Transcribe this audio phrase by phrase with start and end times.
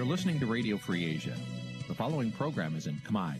[0.00, 1.36] You're listening to Radio Free Asia.
[1.86, 3.32] The following program is in Khmer.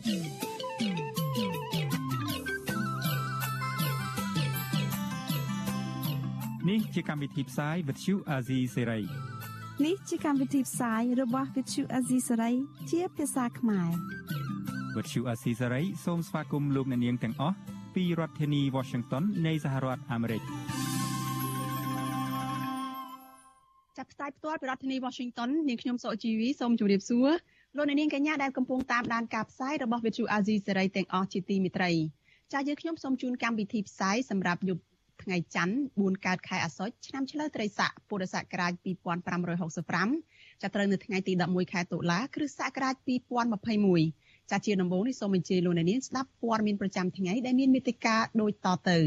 [6.69, 9.03] នេះជាកម្មវិធីផ្សាយ Vuthu Azizi Serai
[9.85, 12.55] នេះជាកម្មវិធីផ្សាយរបស់ Vuthu Azizi Serai
[12.91, 13.91] ជាភាសាខ្មែរ
[14.95, 17.55] Vuthu Azizi Serai សូមស្វាគមន៍លោកអ្នកនាងទាំងអស់
[17.95, 20.41] ពីរដ្ឋធានី Washington នៃសហរដ្ឋអាមេរិក
[24.41, 27.29] ផ្សាយផ្ទាល់ពីរដ្ឋធានី Washington នាងខ្ញុំសុជីវីសូមជម្រាបសួរ
[27.77, 31.91] លោកអ្នកនាងកញ្ញាដែលកំពុងតាមដានការផ្សាយរបស់ Vuthu Azizi Serai ទាំងអស់ជាទីមេត្រី
[32.51, 34.81] ចា៎យើងខ្ញុំសូមជូនកម្មវិធីផ្សាយសម្រាប់យប់
[35.23, 38.73] ថ្ងៃច័ន្ទ4កើតខែអាសត់ឆ្នាំឆ្លូវត្រីស័កពុរសករាជ
[39.67, 42.95] 2565ចាប់ត្រូវនៅថ្ងៃទី11ខែតុលាគ្រិស្តសករាជ
[43.73, 48.97] 2021ចាជាដំបូងនេះសូមអញ្ជើញលោកអ្នកនាងស្ដាប់ព័ត៌មានប្រចាំថ្ងៃដែលមានមេតិការដូចតទៅ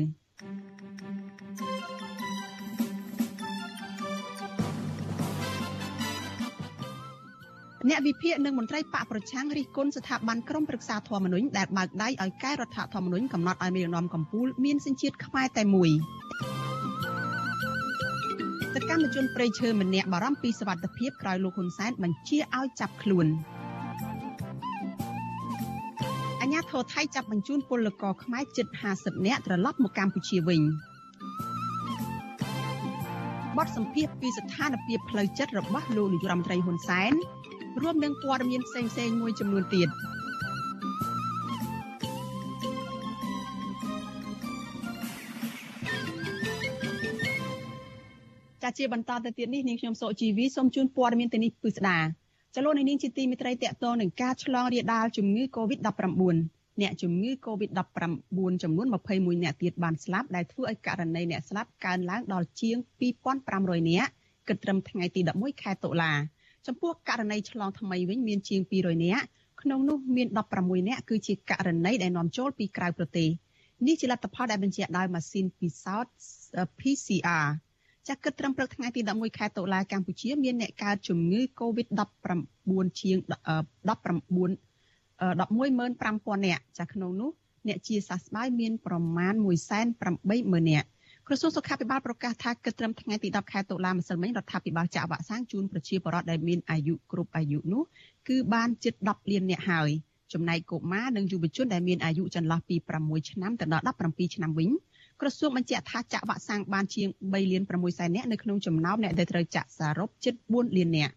[7.90, 15.91] អ្នកវិភាគនិងមន្ត្រីបកប្រឆាំងរិះគន់ស្ថាប័នក្រមប្រឹក្សាធម្មនុញ្ញដែលបើកដៃឲ្យកែរដ្ឋធម្មនុញ្ញកំណត់ឲ្យមាននាំកម្ពុជាមានសញ្ជាតិខ្មែរតែមួយ
[18.74, 23.26] សកម្មជនប្រៃឈើម្នាក់បារម្ភពីសវត្ថិភាពក្រោយលោកហ៊ុនសែនបញ្ជាឲ្យចាប់ខ្លួន
[26.43, 30.63] អាញាធរថៃចាប់បញ្ជូនពលករខ្មែរជិត50នាក់ត្រឡប់មកកម្ពុជាវិញ
[33.57, 37.15] បទសម្ភាសពីស្ថានភាពផ្លូវចិត្តរបស់លោកនាយរដ្ឋមន្ត្រីហ៊ុនសែន
[37.82, 39.88] រួមនឹងព័ត៌មានផ្សេងៗមួយចំនួនទៀត
[48.62, 51.98] ចាជាបន្តទៅទៀតនេះនាងខ្ញុំសុជីវីសូមជូនព័ត៌មានទៅនេះពិស្ដា
[52.54, 56.36] ចលនានាងជាទីមិត្តរីតកតនឹងការឆ្លងរាលដាលជំងឺ Covid-19
[56.80, 58.00] អ្នកជំងឺ Covid-19
[58.62, 62.76] ចំនួន21អ្នកទៀតបានស្លាប់ដែលធ្វើឲ្យករណីអ្នកស្លាប់កើនឡើងដល់ជាង
[63.34, 64.10] 2500នាក់
[64.48, 66.12] គិតត្រឹមថ្ងៃទី11ខែតុលា
[66.66, 69.25] ចំពោះករណីឆ្លងថ្មីវិញមានជាង200នាក់
[69.62, 73.28] ក្នុងនោះមាន16នាក់គឺជាករណីដែលនាំចូលពីក្រៅប្រទេស
[73.86, 76.12] នេះជាលទ្ធផលដែលបញ្ជាក់ដោយម៉ាស៊ីនពិសោធន៍
[76.80, 77.47] PCR
[78.08, 83.16] ចាក់គិតត្រឹមព្រឹកថ្ងៃទី11ខែតុលាកម្ពុជាមានអ្នកកើតជំងឺ Covid-19 ជាង
[83.88, 84.50] 19
[85.20, 87.31] 115,000នាក់ចាក្នុងនោះ
[87.69, 89.34] អ្នកជាសះស្បើយមានប្រមាណ
[90.02, 90.88] 180,000នាក់
[91.28, 97.82] ក្រសួងសុខាភិបាលប្រកាសថាគិតត្រឹមថ្ងៃទី10ខែតុលាម្សិលមិញរដ្ឋាភិបាលចាក់វ៉ាក់សាំងជូនប្រជាពលរដ្ឋដែលមានអាយុគ្រប់អាយុនោះ
[98.28, 99.90] គឺបានជិត10លាននាក់ហើយ
[100.32, 104.70] ចំណែកកុមារនិងយុវជនដែលមានអាយុចន្លោះពី6ឆ្នាំទៅដល់17ឆ្នាំវិញ
[105.20, 111.14] ក្រសួងបញ្ជាក់ថាចាក់វ៉ាក់សាំងបានជាង3លាន6សែននាក់នៅក្នុងចំណោមអ្នកដែលត្រូវចាក់សរុបជិត4លាននាក់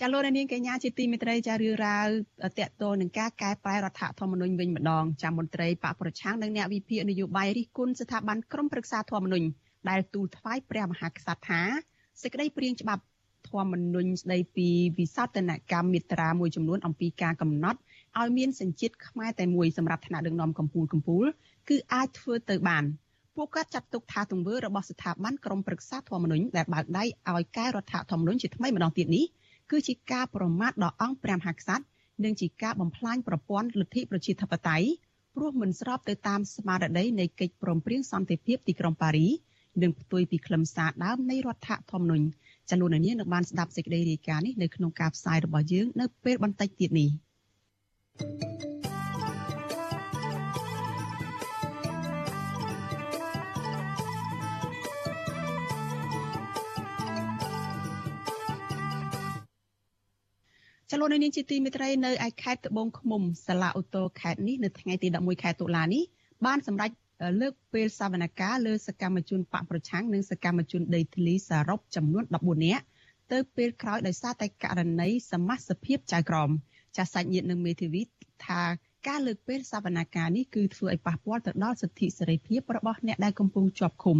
[0.00, 2.06] ចាលោកនាងកញ្ញាជាទីមេត្រីចារឿងរ៉ាវ
[2.58, 9.46] តកតលនឹងការកែប្រែរដ្ឋធម្មនុញ្ញវិញម្ដងចាមន្ត្រីបកប្រឆាំងនិងអ្នកវិភាគនយោបាយរិះគន់ស្ថាប័នក្រមប្រឹក្សាធម្មនុញ្ញ
[9.88, 11.60] ដែលទូលថ្វាយព្រះមហាក្សត្រថា
[12.22, 13.02] សេចក្តីព្រាងច្បាប់
[13.48, 14.68] ធម្មនុញ្ញស្តីពី
[14.98, 17.78] វិសោធនកម្មមាត្រាមួយចំនួនអំពីការកំណត់
[18.18, 21.26] ឲ្យមានសញ្ជាតិខ្មែរតែមួយសម្រាប់ថ្នាក់ដឹកនាំកម្ពុជាកម្ពុជា
[21.68, 22.84] គឺអាចធ្វើទៅបាន
[23.36, 29.24] ពួកគាត់ចាត់ទុកថាទង្វើរបស់ស្ថាប័នក្រមប្រឹក្សាធម្មនុញ្ញដែលបើកដៃឲ្យកែរដ្ឋធម្មនុញ្ញជាថ្មីម្ដងទៀតនេះ
[29.70, 31.84] គឺជាការប្រមាថដល់អង្គព្រះមហាក្សត្រ
[32.24, 34.88] និងជាការបំផ្លាញប្រព័ន្ធលទ្ធិប្រជាធិបតេយ្យ
[35.34, 39.28] ព្រោះមិនស្របទៅតាមស្មារតីនៃកិច្ចព្រមព្រៀងសន្តិភាពទីក្រុងប៉ារី
[39.82, 42.26] និងផ្ទុយពីខ្លឹមសារដើមនៃរដ្ឋធម្មនុញ្ញ
[42.70, 47.10] ចំនួននេះនឹងបានស្ដាប់សេចក្តីរាយការណ៍នេះនៅក្នុងការផ្សាយរបស់យើងនៅពេលបន្តិចទៀតនេះ
[48.18, 48.75] thank you
[60.92, 66.02] ចលនានាងជាទីមេត្រីនៅឯខេត្តត្បូងឃ្មុំសាលាអូតូខេត្តនេះនៅថ្ងៃទី11ខែតុលានេះ
[66.46, 66.90] បានសម្រេច
[67.40, 72.84] លើកពេលសវនកម្មលើសកម្មជនបកប្រឆាំងនិងសកម្មជនដីធ្លីសរុបចំនួន14នាក់
[73.32, 76.50] ទៅពេលក្រោយដោយសារតែករណីសមាជភាពចៅក្រម
[76.96, 78.02] ចាសសាច់ញាតិនិងមេធាវី
[78.46, 78.62] ថា
[79.08, 84.18] ការលើកពេលសវនកម្មនេះគឺធ្វើឲ្យប៉ះពាល់ទៅដល់សិទ្ធិសេរីភាពរបស់អ្នកដែលកំពុងជាប់ឃុំ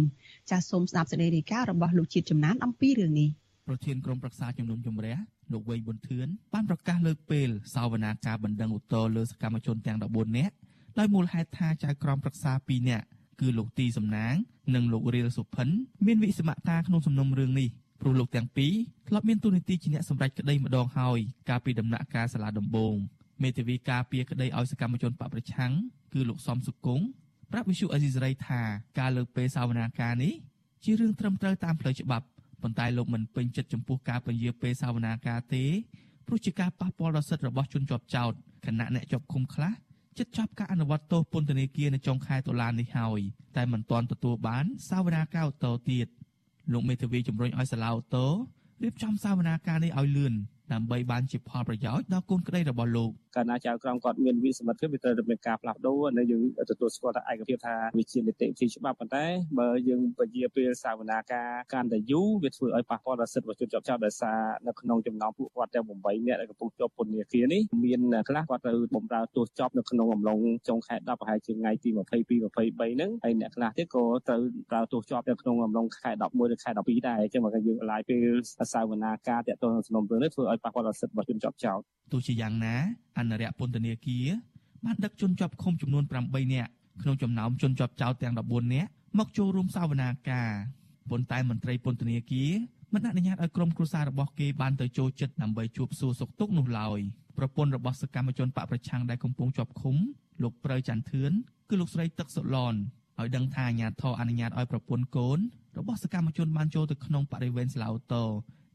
[0.49, 3.29] ចាសសូមស្ដាប់សេចក្តីរាយការណ៍របស់លោកជាតិចំណានអំពីរឿងនេះ
[3.67, 5.17] ប្រធានក្រុមប្រឹក្សាជំនុំជម្រះ
[5.51, 10.53] លោកវែងប៊ុនធឿនបានប្រកាសលើកពេលសាវនាការបណ្ដឹងឧទ្ធរលើសកម្មជនទាំង14នាក់
[10.97, 13.05] ដោយមូលហេតុថាចៅក្រមប្រឹក្សា2នាក់
[13.41, 14.33] គឺលោកទីសំណាង
[14.75, 15.67] និងលោករៀលសុផិន
[16.05, 17.69] មានវិសមតាក្នុងសំណុំរឿងនេះ
[18.01, 18.73] ព្រោះលោកទាំងពីរ
[19.07, 22.95] ធ្លាប់មានទូនាទីជាអ្នកសម្រេចក្តីម្ដងហើយកាលពីដំណាក់កាលសាលាដំបង
[23.43, 25.71] មេធាវីការពារក្តីឲ្យសកម្មជនបកប្រឆាំង
[26.13, 27.05] គឺលោកសំសុគង្គ
[27.51, 28.61] ប្រាប់វិសុអេស៊ីសរ៉ៃថា
[28.99, 30.33] ការលើកពេលសាវនាការនេះ
[30.83, 32.25] ជារឿងត្រឹមត្រូវតាមផ្លូវច្បាប់
[32.61, 35.65] ប៉ុន្តែលោកមិនពេញចិត្តចំពោះការពន្យាពេលសវនាការទេ
[36.27, 38.33] ព្រោះជាការប៉ះពាល់ដល់សិទ្ធិរបស់ជនជាប់ចោត
[38.65, 39.73] ខណៈអ្នកជាប់ឃុំខ្លះ
[40.17, 43.21] ចិត្តចាប់ការអនុវត្តទោសពន្ធនាគារនៅចុងខែតុលានេះហើយ
[43.55, 46.07] តែមិនទាន់ទទួលបានសាវនាការឧទ្ធរទៀត
[46.73, 48.31] លោកមេធាវីជំរុញឲ្យសាលាឧទ្ធរ
[48.83, 50.33] រៀបចំសាវនាការនេះឲ្យលឿន
[50.73, 59.25] ដើម្បីបានជាផលប្រយោជន៍ដល់កូនក្តីរបស់លោកកាលណាចៅក្រមគាត់មានវិសមត្ថភាពវាត្រូវតែមានការផ្លាស់ប្ដូរនៅយើងទទួលស្គាល់ថាឯកភាពថាវាជានីតិវិធីច្បាប់ប៉ុន្តែ
[59.59, 78.35] បើយើងពជាពេលសាវនាការកាន់តែយូរវាធ្វើឲ្យប៉ះពាល់ដល់សិទ្ធិប្រជាជនជាប់ចោតដោយសារនៅក្នុងចំណោមពួកគាត់ទាំង8នាក់ដែលកំពុងជាប់ពន្ធនាគារនេះមានខ្លះគាត់ត្រូវបំរើទោសជាប់នៅក្នុងអំឡុងចុងខែ10ប្រហែលជាថ្ងៃទី22 23ហ្នឹងហើយអ្នកខ្លះទៀតក៏ត្រូវប្រើទោសជាប់នៅក្នុងអំឡុងខែ11ឬខែ12ដែរអញ្ចឹងមកយើងឡាយពេល
[78.73, 81.81] សាវនាការតាក់ទងនឹងសំណុំរឿងនេះធ្វើឲ្យប៉ះពាល់ដល់សិទ្ធិរបស់ជនជាប់ចោត
[82.11, 82.75] ទោះជាយ៉ាងណា
[83.17, 84.27] អន្តរពន្ធនាគារ
[84.85, 86.69] បានដឹកជនជាប់ឃុំចំនួន8នាក់
[87.01, 90.51] ក្នុងចំណោមជនជាប់ចោតទាំង14នាក់មកចូលរួមសវនាការ
[91.09, 92.51] ប៉ុន្តែមន្ត្រីពន្ធនាគារ
[92.93, 96.99] មិនអនុញ្ញាតឲ្យក្រុមគ្រួសាររបស់គេបានទៅចូលចិត្តដើម្បីជួបសួរសុខទុក្ខនោះឡើយ
[97.37, 99.95] ប្រពន្ធរបស់សកម្មជនបកប្រឆាំងដែលកំពុងជាប់ឃុំ
[100.43, 101.31] លោកប្រៅច័ន្ទធឿន
[101.69, 102.75] គឺលោកស្រីទឹកសុឡន
[103.19, 105.39] ឲ្យដឹងថាអាជ្ញាធរអនុញ្ញាតឲ្យប្រពន្ធកូន
[105.77, 108.23] របស់សកម្មជនបានចូលទៅក្នុងបរិវេណសាឡាអូតូ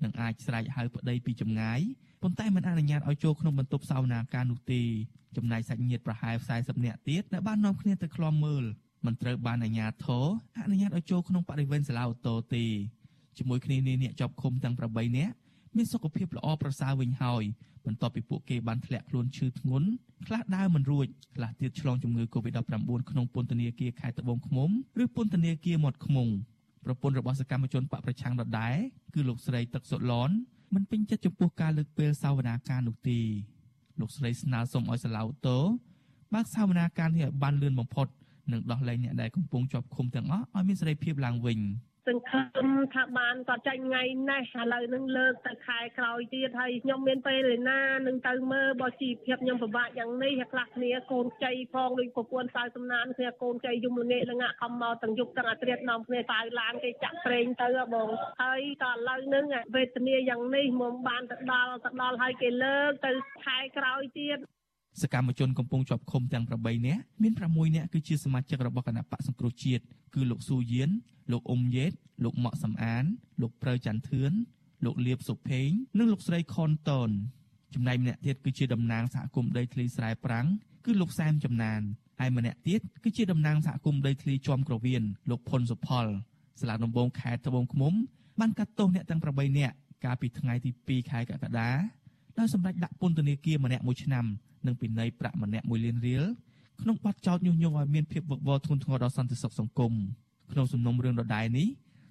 [0.04, 1.80] និងអាចស្រែកហៅប្តីពីចម្ងាយ
[2.22, 4.82] ប៉ុន្តែមិនអនុញ្ញាតឲ្យចូលក្នុងបន្ទប់សវនាការនោះទេ
[5.36, 8.64] ចំណែកសាច់ញាតិប្រហែល40នាក់ទៀតដែលបាននាំគ្នាទៅក្លំមើល
[9.06, 10.26] មិនត្រូវបានអាជ្ញាធរ
[10.64, 12.64] អនុញ្ញាតឲ្យចូលក្នុងបរិវេណសាលាអូតូទេ
[13.38, 15.34] ជាមួយគ្នានេះអ្នកជាប់ឃុំទាំង8នាក់
[15.76, 17.44] មានសុខភាពល្អប្រសើរវិញហើយ
[17.86, 19.88] បន្ទាប់ពីពួកគេបានធ្លាក់ខ្លួនឈឺធ្ងន់
[20.26, 21.06] ខ្លះដើរមិនរួច
[21.36, 24.70] ខ្លះទៀតឆ្លងជំងឺ Covid-19 ក្នុងពន្ធនាគារខេត្តត្បូងឃ្មុំ
[25.02, 26.28] ឬពន្ធនាគារមាត់ឃ្មុំ
[26.84, 28.76] ប្រពន្ធរបស់សកម្មជនបកប្រឆាំងដដែល
[29.14, 30.30] គឺលោកស្រីទឹកសុឡន
[30.74, 33.18] មិនពេញចិត្តចំពោះការលើកពេលសាវនាការនោះទេ
[34.00, 35.58] លោកស្រីស្នើសុំឲ្យសាឡាវតូ
[36.34, 38.06] បើកសាវនាការនេះឲ្យបានលឿនបំផុត
[38.52, 41.58] និងដោះលែងអ្នកដែលកំពុងជាប់ឃុំទាំងអស់ឲ្យមានសេរីភាពឡើងវិញ។
[42.08, 58.08] សង្ឃឹមថាបានគាត់ចាញ់ថ្ងៃនេះឥឡូវនឹងលើកទៅខែក្រោយទៀតហើយខ្ញុំមានពេលឯណានឹងទៅមើលបើជីវភាពខ្ញុំពិបាកយ៉ាងនេះហើយខ្លះគ្នាកូនចៃផងដូចប្រពន្ធសៅសំណានគ្នាកូនចៃយំល្ងាកល្ងាក់ខំមកទាំងយប់ទាំងអាត្រាតនាំគ្នាសៅឡានគេចាក់ប្រេងទៅបង
[58.42, 59.44] ហើយក៏ឥឡូវនឹង
[59.74, 63.12] វេទនាយ៉ាងនេះមកបានទៅដល់ទៅដល់ហើយគេលើកទៅ
[63.44, 64.38] ខែក្រោយទៀត
[65.00, 69.82] សកម្មជនកំពុងជាប់ឃុំទាំង8នាក់មាន6នាក់គឺជាសមាជិករបស់គណៈបកសង្គ្រោះជាតិ
[70.14, 70.90] គឺលោកស៊ូយៀន
[71.32, 71.92] លោកអ៊ុំយេត
[72.24, 73.04] លោកម៉ាក់សំអាន
[73.42, 74.32] លោកប្រៅច័ន្ទធឿន
[74.84, 75.68] លោកលៀបសុភេង
[75.98, 77.10] និងលោកស្រីខុនតន
[77.74, 80.46] ចំណែកម្នាក់ទៀតគឺជាតំណាងសហគមន៍ដីធ្លីស្រែប្រាំង
[80.84, 81.80] គឺលោកសែមចំណាន
[82.20, 86.06] ហើយម្នាក់ទៀតគឺជាតំណាងសហគមន៍ដីធ្លីជាំក្រវៀនលោកផុនសុផល
[86.60, 87.94] សាលាដំបងខេត្តត្បូងឃ្មុំ
[88.40, 89.74] បានកាត់ទោសអ្នកទាំង8នាក់
[90.04, 91.70] កាលពីថ្ងៃទី2ខែកក្កដា
[92.38, 94.26] ដោយសម្រេចដាក់ពន្ធនាគារម្នាក់1ឆ្នាំ
[94.66, 96.24] និងពិន័យប្រាក់ម្នាក់1លានរៀល
[96.82, 99.92] ក្នុងបទចោទញុះញង់ឲ្យមានភាពវឹកវរធ្ងន់ធ្ងរដល់សន្តិសុខសង្គម
[100.52, 101.68] ក្នុងសំណុំរឿងដដែលនេះ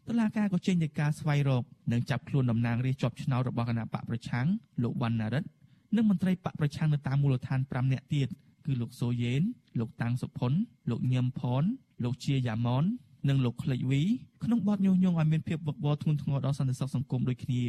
[0.07, 4.47] តុលាការក៏ចេញដីកាស្វែងរកនិងចាប់ខ្លួនតំណាងរាស្ត្រជាប់ឆ្នោតរបស់គណៈបកប្រឆាំង
[4.83, 5.47] លោកវណ្ណារិទ្ធ
[5.95, 8.27] និងមន្ត្រីបកប្រឆាំងនៅតាមមូលដ្ឋាន5នាក់ទៀត
[8.65, 9.41] គឺលោកសូយេន
[9.79, 10.51] លោកតាំងសុផុន
[10.89, 11.63] លោកញឹមផន
[12.03, 12.83] លោកជាយ៉ាម៉ន
[13.29, 14.01] និងលោកក្លេចវី
[14.43, 17.63] ក្នុងបទញុះញង់ឲ្យមានភាពវឹកវរធ្ងន់ធ្ងរដល់សន្តិសុខសង្គមដូចគ្នា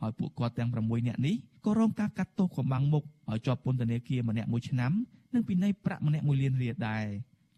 [0.00, 1.36] ហើយពួកគាត់ទាំង6នាក់នេះ
[1.66, 4.92] ក៏រងការកាត់ទោសកំបាំងមុខឲ្យជាប់ពន្ធនាគារម្នាក់1ឆ្នាំ
[5.34, 7.04] និងពិន័យប្រាក់ម្នាក់1លានរៀលដែរ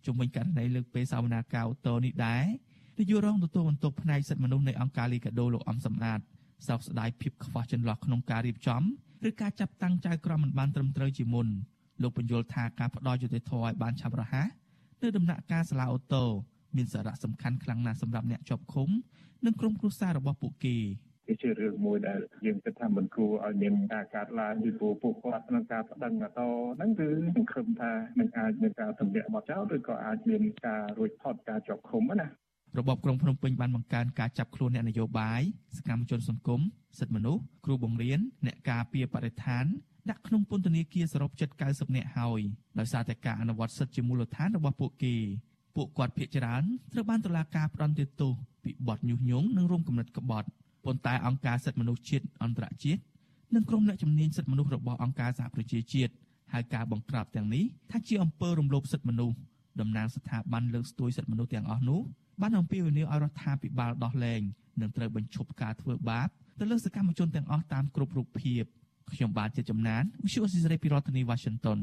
[0.04, 2.44] ជុំវិញករណីលើកពេលសវនាការអូតូនេះដែរ
[2.98, 6.20] នាយករងទទួលបន្ទុកផ្នែកសិទ្ធិមនុស្សនៃអង្គការលីកាដូលោកអំសំអាត
[6.68, 8.82] សោកស្ដាយភាពខ្វះចន្លោះក្នុងការរៀបចំ
[9.28, 11.46] ឬការចាប់តាំងចៅក្រមមិនបានត្រឹមត្រូវជាមុន
[12.02, 14.48] លោកបញ្យល់ថាការផ្ដល់យុត្តិធម៌ឲ្យបានឆាប់រហ័ស
[15.02, 16.24] នៅដំណាក់កាលសាលាអូតូ
[16.76, 18.88] មានសារៈសំខាន់ខ្លាំងណាស់សម្រាប់អ្នកជាប់ឃុំ
[19.44, 20.76] និងក្រុមគ្រួសាររបស់ពួកគេ
[21.28, 26.24] វាជារឿងមួយដែលយើងគិតថាមិនគួរឲ្យមានការកាត់ឡើងពីព្រោះពួកគាត់ក្នុងការប្តឹងត
[26.76, 32.28] ហ្នឹងគឺសង្ឃឹមថានឹងអាចមានការទម្លាក់បទចោលឬក៏អាចមានការរួចផុតការជាប់ឃុំណា
[32.78, 35.42] របបក្រុងភ្នំពេញបានបង្កើនការចាប់ខ្លួនអ្នកនយោបាយ
[35.76, 36.60] សកម្មជនសង្គម
[36.98, 39.64] សិទ្ធិមនុស្សគ្រូបង្រៀនអ្នកការពារបរិស្ថាន
[40.10, 42.40] ដាក់ក្នុងពន្ធនាគារសរុបជិត90នាក់ហើយ
[42.78, 45.14] ដោយសារតែការអនុវត្តសិទ្ធិជាមូលដ្ឋានរបស់ពួកគេ
[45.76, 46.62] ពួកគាត់ភ័យច្រើន
[46.92, 48.32] ត្រូវបានតុលាការផ្តន្ទាទោស
[48.64, 50.48] ពីបទញុះញង់និងរួមគំនិតក្បត់
[50.84, 53.00] ប៉ុន្តែអង្គការសិទ្ធិមនុស្សជាតិអន្តរជាតិ
[53.54, 56.12] និងក្រុមអ្នកជំនាញសិទ្ធិមនុស្សរបស់អង្គការសហប្រជាជាតិ
[56.52, 59.36] ហៅការបង្ក្រាបទាំងនេះថាជាអំពើរំលោភសិទ្ធិមនុស្ស
[59.80, 62.00] តំណាងស្ថាប័នលើកស្ទួយសិទ្ធិមនុស្សទាំងអស់នោះ
[62.40, 64.40] បានអំពាវនាវឲ្យរដ្ឋាភិបាលដោះលែង
[64.80, 66.28] និងត្រូវបញ្ឈប់ការធ្វើបាប
[66.60, 68.64] ទៅលើសកម្មជនទាំងអស់តាមគ្រប់រូបភាព
[69.12, 71.78] ខ្ញុំបាទជាចំណាន Visual Society ពីរដ្ឋធានី Washington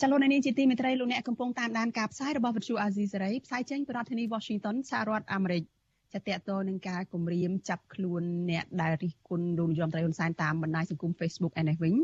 [0.00, 5.62] ចលនានេះជាទីមេត្រីលោកអ្នកកំពុងតាមដានការផ្សាយរបស់វិទ្យុអាស៊ីសេរីផ្សាយចេញពីរដ្ឋធានី Washington សហរដ្ឋអាមេរិក
[6.28, 11.94] ចាតតនឹងការគម្រាមចាប់ខ្លួនអ្នកដែលរិះគន់លោកនាយរដ្ឋមន្ត្រីហ៊ុនសែនតាមបណ្ដាញសង្គម Facebook ឯនេះវិញ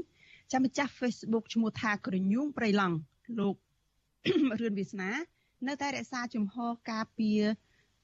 [0.52, 2.96] ចាំម្ចាស់ Facebook ឈ្មោះថាក្រញូងព្រៃឡង់
[3.38, 3.54] លោក
[4.60, 5.10] រឿនវាសនា
[5.68, 7.40] នៅតែរក្សាជំហរការពារ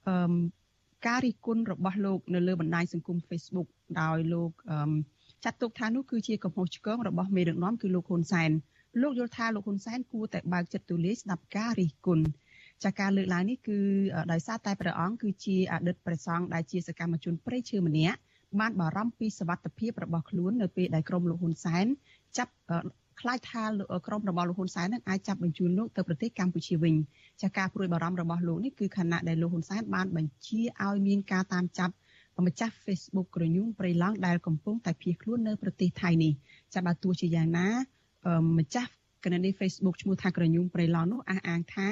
[0.08, 0.36] អឺ
[1.06, 3.68] ការរិះគន់របស់លោក នៅលើបណ្ដាញសង្គម Facebook
[4.00, 4.50] ដោយលោក
[5.44, 8.50] ចាត់ទុកថានោះគឺជាកំហុសឆ្គងរបស់មេដឹកនាំគឺលោកហ៊ុនសែន
[9.02, 12.24] លោកយល់ថាលោកហ៊ុនសែនគួរតែបើកចិត្តទូលាយស្ដាប់ការរិះគន់
[12.84, 13.78] ចាការលើកឡើងនេះគឺ
[14.32, 18.18] ដោយសារតែព្រះអង្គគឺជាអតីតព្រះសង្ឃដែលជាសកម្មជនប្រៃឈើម្នាក់
[18.60, 21.86] បានបារម្ភពីសវត្ថិភាពរបស់ខ្លួននៅពេលដែលក្រុមលោកហ៊ុនសែន
[22.38, 22.52] ចាប់
[23.20, 23.64] ខ្លាចថា
[24.06, 26.94] ក្រុមរបស់លោកហ៊ុនសែននឹងអាចចាប់បញ្ជូនលោកទៅប្រទេសកម្ពុជាវិញ
[27.42, 31.94] ចាការព្រួយបារម្ភរបស់លោកនេះគឺខណៈដែលលោកហ៊ុនសែនបានបញ្ជាឲ្យមានការតាមចាប់
[32.46, 36.32] ម្ចាស់ Facebook ក្រញូងព្រៃឡង់ដែលកំពុងតែភៀសខ្លួននៅប្រទេសថៃនេះ
[36.74, 37.68] ចាបើទោះជាយ៉ាងណា
[38.58, 38.90] ម្ចាស់
[39.24, 41.88] គណនី Facebook ឈ្មោះថាក្រញូងព្រៃឡង់នោះអះអាងថា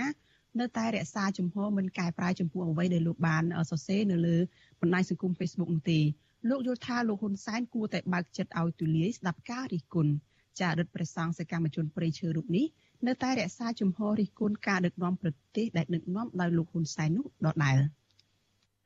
[0.61, 4.37] នៅតែរក្សាជំហរមិនកែប្រែចំពោះអ្វីដែលលោកបានសរសេរនៅលើ
[4.80, 6.00] បណ្ដាញសង្គម Facebook នោះទេ
[6.49, 10.12] លោកយល់ថាលោកហ៊ុនសែនគួរតែបើកចិត្តឲ្យទូលាយស្ដាប់ការរិះគន់
[10.61, 12.66] ចារិទ្ធព្រះសង្ឃសកម្មជនប្រៃឈើរូបនេះ
[13.06, 17.78] នៅតែរក្សាជំហររិះគន់ការដឹកនាំប្រទេសដែលដឹកនាំដោយលោកហ៊ុនសែននោះដដែល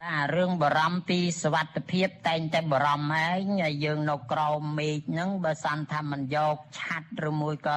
[0.06, 7.76] អារឿងបារម្ភពីសវត្ថភាពតែងតែបារម្ភហើយយើងនៅក្រោមមេឃហ្នឹងបើសិនថាមិនយកឆាត់ឬមួយក៏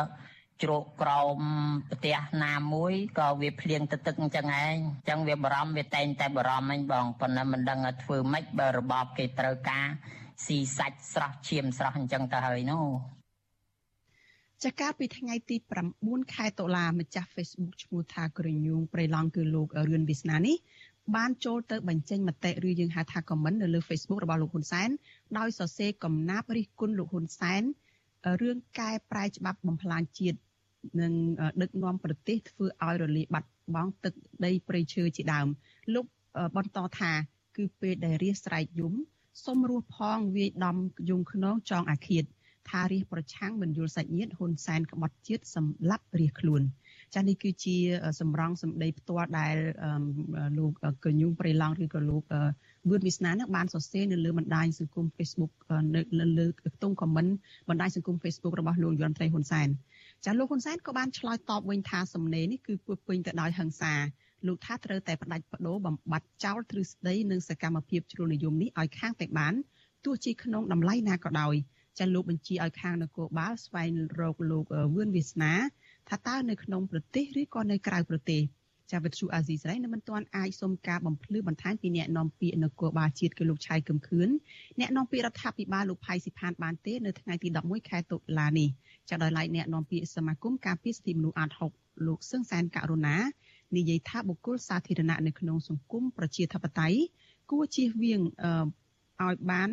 [0.63, 1.39] ជ្រកក្រោម
[1.91, 9.85] ផ្ទះណាមួយក៏វាភ្លៀងទៅទឹកអញ្ចឹងឯងអញ្ចឹងវាបារម្ភវាតែងតែបារម្ភអញបងប៉ុន្តែមិនដឹងថាធ្វើម៉េចបើរបបគេត្រូវការ
[10.45, 12.87] ស៊ីសាច់ស្រស់ឈាមស្រស់អញ្ចឹងទៅហើយនោះ
[14.63, 15.55] ចាកាលពីថ្ងៃទី
[15.95, 20.57] 9ខែតុលាម្ចាស់ Facebook ឈ្មោះថាក្រញូងប្រៃឡង់គឺលោករឿនវាសនានេះ
[21.15, 24.89] បានចូលទៅបញ្ចេញមតិឬយើងហៅថា comment នៅលើ Facebook របស់លោកហ៊ុនសែន
[25.37, 27.61] ដោយសរសេរកំណាព្យរិះគន់លោកហ៊ុនសែន
[28.41, 30.37] រឿងកែប្រែច្បាប់បំផ្លាញជាតិ
[31.01, 31.13] និង
[31.61, 34.13] ដឹកនាំប្រទេសធ្វើឲ្យរលាយបាត់បង់ទឹក
[34.45, 35.47] ដីព្រៃឈើជាដើម
[35.93, 36.05] លោក
[36.55, 37.11] បន្តថា
[37.57, 38.93] គឺពេលដែលរាស្រែកយំ
[39.45, 40.77] សុំរស់ផងវាយដំ
[41.09, 42.25] យងខ្នងចងអាឃាត
[42.69, 46.61] ថារាជប្រឆាំងមិនយល់សាច់ញាតិហ៊ុនសែនក្បត់ជាតិសម្លាប់រាជខ្លួន
[47.15, 47.77] ចានេះគឺជា
[48.19, 49.55] សម្រងសម្ដីផ្ទាល់ដែល
[50.57, 50.71] លោក
[51.05, 52.23] កញ្ញូប្រៃឡង់ឬក៏លោក
[52.89, 55.53] វឿនវិស្នានឹងបានសរសេរនៅលើបណ្ដាញសង្គម Facebook
[55.95, 57.31] នៅលើខ្ទង់ comment
[57.69, 59.67] បណ្ដាញសង្គម Facebook របស់លោកយន់ត្រីហ៊ុនសែន
[60.25, 63.93] ចាលោកហ៊ុនសែនក៏បានឆ្លើយតបវិញថាសំណេរនេះគឺពោះពេញទៅដោយហិង្សា
[64.47, 69.53] លោកថាត្រូវតែផ្ដាច់បដូរបំបត្តិចោលទ្រឹស្ដីនិងសកម្មភាពជ្រុលនិយមនេះឲ្យខាងតែបាន
[70.05, 71.55] ទោះជាក្នុងតម្លៃណាក៏ដោយ
[71.99, 75.53] ចាលោកបញ្ជាឲ្យខាងនគរបាលស្វែងរកលោកវឿនវាសនា
[76.09, 78.41] ថាតើនៅក្នុងប្រទេសឬក៏នៅក្រៅប្រទេស
[78.91, 84.29] ចាវិទ្យុអាស៊ីសេរីនៅមិនទាន់អាចសុំការបំភ្លឺបន្ថែមពីអ្នកនាំពាក្យនគរបាលជាតិគឺលោកឆៃកឹមខឿន
[84.79, 88.69] អ្នកនាំពាក្យរដ្ឋាភិបាលលោកផៃស៊ីផានបានទេនៅថ្ងៃទី11ខែតុលានេះ
[89.09, 93.17] ចាដោយឡែកអ្នកនាំពាក្យសមាគមការពារសិទ្ធិមនុស្សអាត6លោកសឹងសែនករុណា
[93.77, 96.99] និយាយថាបុគ្គលសាធារណៈនៅក្នុងសង្គមប្រជាធិបតេយ្យ
[97.51, 98.21] គួរជៀសវាង
[99.21, 99.69] ឲ្យបាន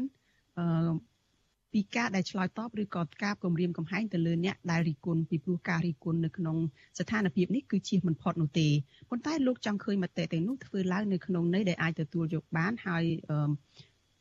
[1.73, 6.57] ពីការដែលឆ្លើយតបឬក៏ការគម្រាមកំហែងទៅលើអ្នកដែលរិះគន់ពីព្រោះការរិះគន់នៅក្នុង
[6.99, 8.69] ស្ថានភាពនេះគឺជាមិនផុតនោះទេ
[9.11, 13.05] ប៉ុន្តែលោកចង់ឃើញមតិទាំងនោះធ្វើឡើងនៅក្នុងន័យដែលអាចទទួលយកបានហើយ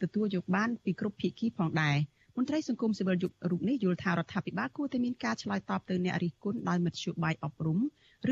[0.04, 1.98] ទទួលយកបានពីគ្រប់ភាគីផងដែរ
[2.38, 7.80] មន្ត្រីសង្គមស៊ីវិលយុគរូបនេះយល់ថារដ្ឋាភិបាលគួរតែមានការឆ្លើយតបទៅអ្នករិះគន់ដោយមធ្យោបាយអប់រំ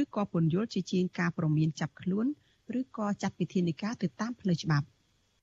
[0.02, 2.26] ឬក៏ពន្យល់ជាជាងការប្រមានចាប់ខ្លួន
[2.80, 4.88] ឬក៏ចាត់វិធានការទៅតាមផ្លូវច្បាប់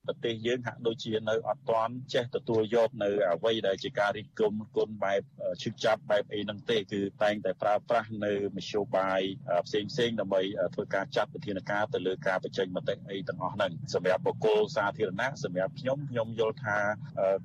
[0.06, 5.22] ប្រទេសយើងហាក់ដូចជានៅអត់ទាន់ចេះទទួលយកនៅអ្វីដែលជាការរិះគន់គុណបែប
[5.62, 9.20] ឈឹកចាប់បែបអីហ្នឹងទេគឺតែងតែប្រើប្រាស់នៅមធ្យោបាយ
[9.66, 10.42] ផ្សេងផ្សេងដើម្បី
[10.74, 16.78] ធ្វើការចាត់វិធានការទៅលើការបញ្ចេញមតិអីទាំងអស់ហ្នឹងសម្រាប់បុគ្គលសាធារណៈសម្រាប់ខ្ញុំខ្ញុំយល់ថា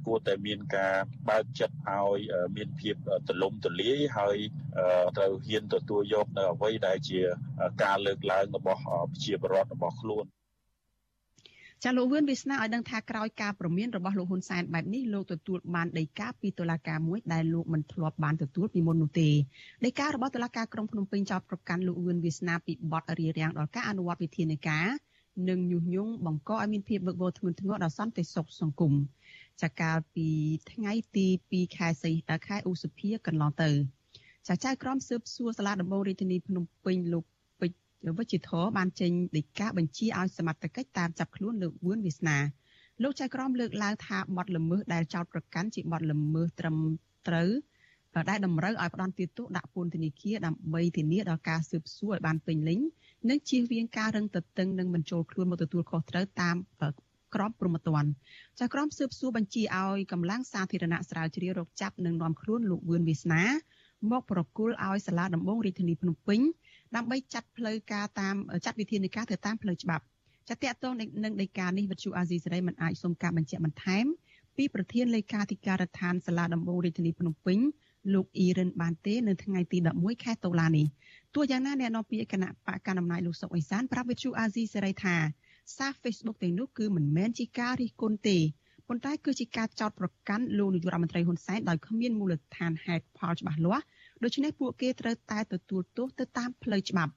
[0.06, 0.96] គួរតែមានការ
[1.30, 2.20] បើកចិត្តឲ្យ
[2.56, 2.96] មានភាព
[3.28, 4.38] ទលំទលាយហើយ
[5.18, 7.20] ត្រូវហ៊ានទទួលយកនៅអ្វីដែលជា
[7.84, 10.26] ការលើកឡើងរបស់ប្រជាពលរដ្ឋរបស់ខ្លួន
[11.84, 19.30] ចាលោកវឿនវាសនាឲ្យដឹងថាក្រោយការប្រមានរបស់លោកហ៊ុនសែនបែបនេះលោកទទួលបានដីកាពីតុលាការមួយដែលលោកមិនធ្លាប់បានទទួលពីមុននោះទេ
[19.86, 24.88] ដីការបស់តុលាការក្រុងភ្នំពេញចោទប្រកាន់លោកវឿនវាសនាពីបទរារាំងដល់ការអនុវត្តវិធានការ
[25.50, 28.94] និងញុះញង់បង្កឲ្យមានភាពវឹកវរធ្ងន់ធ្ងរដល់សន្តិសុខសង្គម
[29.62, 30.28] ចាកាលពី
[30.72, 32.12] ថ្ងៃទី2ខែសី
[32.48, 33.70] ខែឧសភាកន្លងទៅ
[34.48, 37.26] ចាចៅក្រមស៊ើបសួរសាលាដំបងរាជធានីភ្នំពេញលោក
[38.18, 42.38] វិជ្ជាធរបានចេញដីកាបញ្ជាឲ្យសមត្ថកិច្ចតាមចាប់ខ្លួនលោកវឿនវាសនា
[43.04, 46.76] លោកចៅក្រមលើកឡើងថាបទល្មើសដែលចោទប្រកាន់ជាបទល្មើសត្រឹម
[47.28, 47.50] ត្រូវ
[48.30, 52.80] ដែលតម្រូវឲ្យផ្ដន់ទោសដាក់ពន្ធនាគារដើម្បីធានាដល់ការស៊ើបសួរឲ្យបានពេញលេញ
[53.30, 56.56] និងជៀសវាងការរឹងទទឹងនិងបញ្ចូលខ្លួនមកទទួលខុសត្រូវតាម
[57.36, 58.10] ក្របព្រហ្មទណ្ឌ
[58.60, 63.44] ចាក្រមស៊ើបសួរបញ្ជាឲ្យកម្លាំងសាធារណៈស្រាវជ្រាវរកចាប់និងនាំខ្លួនលោកវឿនវាសនា
[64.12, 66.40] មកប្រគល់ឲ្យសាលាដំបងរាជធានីភ្នំពេញ
[66.96, 70.04] ដើម្បីចាត់ផ្លូវការតាមចាត់វិធានការទៅតាមផ្លូវច្បាប់
[70.48, 74.06] ចាត់តកតងនឹងដីកានេះវិទ្យុអាស៊ីសេរីមិនអាចសុំការបញ្ជាក់បន្ថែម
[74.58, 77.60] ពីប្រធានលេខាធិការដ្ឋានសាលាដំបងរាជធានីភ្នំពេញ
[78.14, 80.86] លោកអ៊ីរិនបានទេនៅថ្ងៃទី11ខែតុលានេះ
[81.36, 85.16] ទោះយ៉ាងណាអ្នកនាំពាក្យគណៈបកកណ្ដាលអំណាចលោកសុកអេសានប្រាប់វិទ្យុអាស៊ីសេរីថា
[85.78, 88.38] សារ Facebook ទាំងនោះគឺមិនមែនជាការរិះគន់ទេ
[88.88, 93.86] ប៉ុន្តែគឺជាការចោទប្រកាន់លោកនាយករដ្ឋមន្ត្រីហ៊ុនសែនដោយគ្មានមូលដ្ឋានហេតុផលច្បាស់លាស់
[94.24, 97.14] ដូច្នេះពួកគេត្រូវតែទទួលទោសទៅតាមផ្លូវច្បាប់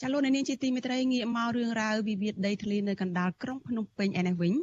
[0.00, 4.54] ចាលោកនាងជាទីមេត្រីងាកមករឿងរ៉ាវវិវាទដីធ្លីនៅកណ្ដាលក្រុងភ្នំពេញឯនេះវិញ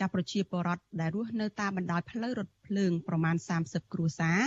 [0.00, 4.40] ចាប្រជាពលរដ្ឋដែលរស់នៅតាមបណ្ដោយផ្លូវរថភ្លើងប្រមាណ30គ្រួសារ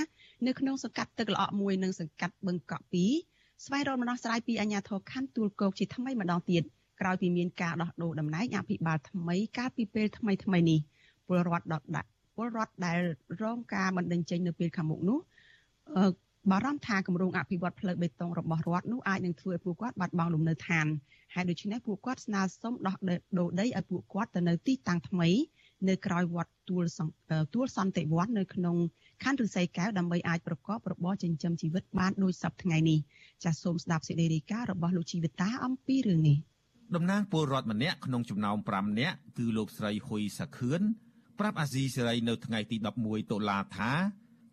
[0.48, 2.86] នៅក្នុងសង្កាត់ទឹកល្អក់មួយនិងសង្កាត់បឹងកក់
[3.26, 6.64] 2ស្វែងរកដំណោះស្រាយពីអាជ្ញាធរខណ្ឌទួលគោកជាថ្មីម្ដងទៀត
[7.02, 10.80] ក្រោយពីមានការដោះដូរតំណែងអភិបាលថ្មីកាលពីពេលថ្មីថ្មីនេះ
[11.28, 12.98] ពលរដ្ឋដដាក់ពលរដ្ឋដែល
[13.42, 15.20] រងការបណ្ដឹងចេញនៅពេលខាងមុខនោះ
[16.52, 20.86] បារម្ភថាគម្រោងអភិវឌ្ឍផ្លូវបេតុងរបស់រដ្ឋនោះអាចនឹងធ្វើឲ្យពួកគាត់បាត់បង់លំនៅឋាន
[21.34, 22.96] ហើយដូច្នេះពួកគាត់ស្នើសុំដោះ
[23.38, 25.30] ដូរដីឲ្យពួកគាត់ទៅនៅទីតាំងថ្មី
[25.90, 26.84] នៅក្រោយវត្តទួល
[27.54, 28.76] ទួលសន្តិវត្តនៅក្នុង
[29.24, 33.00] ខណ្ឌឫស្សីកែវដើម្បីអាចប្រកបរបរចិញ្ចឹមជីវិតបានដូចសពថ្ងៃនេះ
[33.44, 36.38] ចាសសូមស្ដាប់សេចក្តីរាយការណ៍របស់លោកជីវិតាអំពីរឿងនេះ
[36.96, 40.82] តំណាងពលរដ្ឋម្នាក់ក្នុងចំណោម5នាក់គឺលោកស្រីហ៊ុយសាខឿន
[41.40, 43.92] ប្រាប់អាស៊ីសេរីនៅថ្ងៃទី11តុលាថា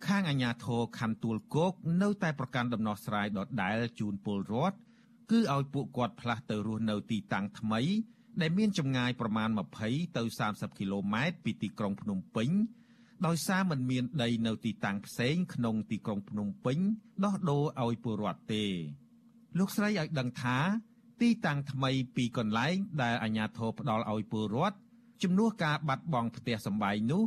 [0.06, 4.76] ខាងអាជ្ញាធរខណ្ឌទួលគោកនៅតែប្រកាន់ដំណោះស្រាយដដែលជូនពលរដ្ឋ
[5.30, 7.80] គឺឲ្យពួកគាត់ផ្លាស់ទៅរស់នៅទីតាំងថ្មី
[8.40, 9.48] ដែលមានចម្ងាយប្រមាណ
[9.82, 12.50] 20ទៅ30គីឡូម៉ែត្រពីទីក្រុងភ្នំពេញ
[13.26, 16.78] ដោយសារมันមានដីនៅទីតាំងផ្សេងក្នុងទីក្រុងភ្នំពេញ
[17.24, 18.64] ដោះដូរឲ្យពលរដ្ឋទេ
[19.58, 20.58] លោកស្រីឲ្យដឹងថា
[21.20, 24.76] ទីតាំងថ្មីពីកន្លែងដែលអាជ្ញាធរផ្ដល់ឲ្យពលរដ្ឋ
[25.22, 27.22] ជំនួសការបាត់បង់ផ្ទះសម្បែងនោះ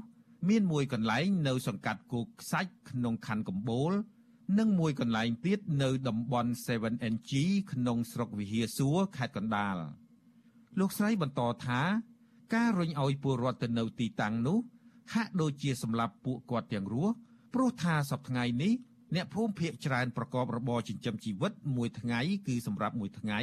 [0.50, 3.94] មានមួយកន្លែងនៅសង្កាត់គោកខ្សាច់ក្នុងខណ្ឌកំបូល
[4.60, 7.32] និងមួយកន្លែងទៀតនៅតំបន់ 7NG
[7.72, 9.78] ក្នុងស្រុកវិហារសួរខេត្តកណ្ដាល
[10.80, 11.82] លោកស្រីបន្តថា
[12.54, 14.58] ការរុញឲ្យពលរដ្ឋទៅនៅទីតាំងនោះ
[15.14, 17.14] ហាក់ដូចជាសម្រាប់ពួកគាត់ទាំងរស់
[17.54, 18.74] ព្រោះថាសប្តាហ៍នេះ
[19.16, 23.40] អ្នកភូមិភាគច្រើនប្រកបរបរចិញ្ចឹមជីវិតមួយថ្ងៃគឺសម្រាប់មួយថ្ងៃ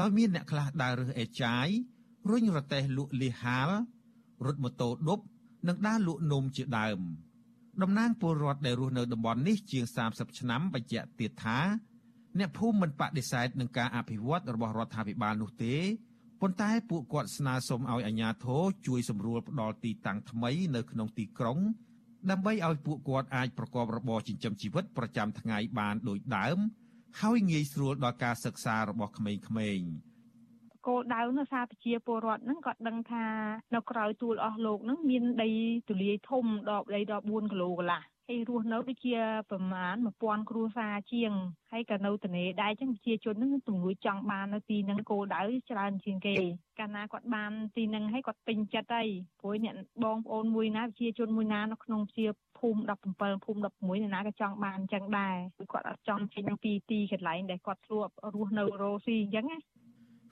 [0.00, 1.66] ដោយមានអ្នកខ្លះដើររើសអេចាយ
[2.30, 3.70] រុញរទេះលក់លីហាល
[4.44, 5.20] រត់ម៉ូតូឌុប
[5.68, 7.00] និងដើរលក់នំជាដើម
[7.82, 11.58] តំណាងពលរដ្ឋដែលរស់នៅតំបន់នេះជាង30ឆ្នាំបញ្ជាក់ទៀតថា
[12.38, 15.76] អ្នកភូមិមិនបដិសេធនឹងការអភិវឌ្ឍរបស់រដ្ឋាភិបាលនោះទេ
[16.40, 21.58] ប៉ុន្តែពួកគាត់ស្នើសុំឲ្យអាជ្ញាធរជួយសម្រួលផ្ដល់ទីតាំងថ្មីនៅក្នុងទីក្រុង
[22.30, 26.58] ដើម្បីឲ្យពួកគាត់អាចប្រកបរបរចិញ្ចឹមជីវិតប្រចាំថ្ងៃបានដូចដើម
[27.20, 29.88] ហើយងាយស្រួលដល់ការសិក្សារបស់ក្មេងៗ
[30.86, 33.26] គោលដៅនៅសារប្រជាពលរដ្ឋហ្នឹងគាត់ដឹងថា
[33.74, 35.50] នៅក្រៅទួលអស់លោកហ្នឹងមានដី
[35.88, 39.16] ទូលាយធំដល់ដីដល់4គីឡូកន្លះហើយរស់នៅដូចជា
[39.50, 41.32] ប្រមាណ1000គ្រួសារជាង
[41.72, 46.34] ហើយក៏នៅទនេដែរចឹងប្រជាជននឹងទង្រួយចង់បាននៅទីហ្នឹងគោលដៅច្រើនជាងគេ
[46.78, 49.08] កាលណាគាត់បានទីហ្នឹងហើយគាត់ពេញចិត្តហើយ
[49.40, 52.26] ព្រោះអ្នកបងប្អូនមួយណាប្រជាជនមួយណានៅក្នុងជា
[52.58, 52.80] ភូមិ
[53.12, 55.36] 17ភូមិ16អ្នកណាក៏ចង់បានចឹងដែរ
[55.72, 59.58] គាត់អត់ចង់ចេញពីទីកន្លែងដែលគាត់ធ្លាប់រស់នៅរស់ស៊ីអញ្ចឹងណា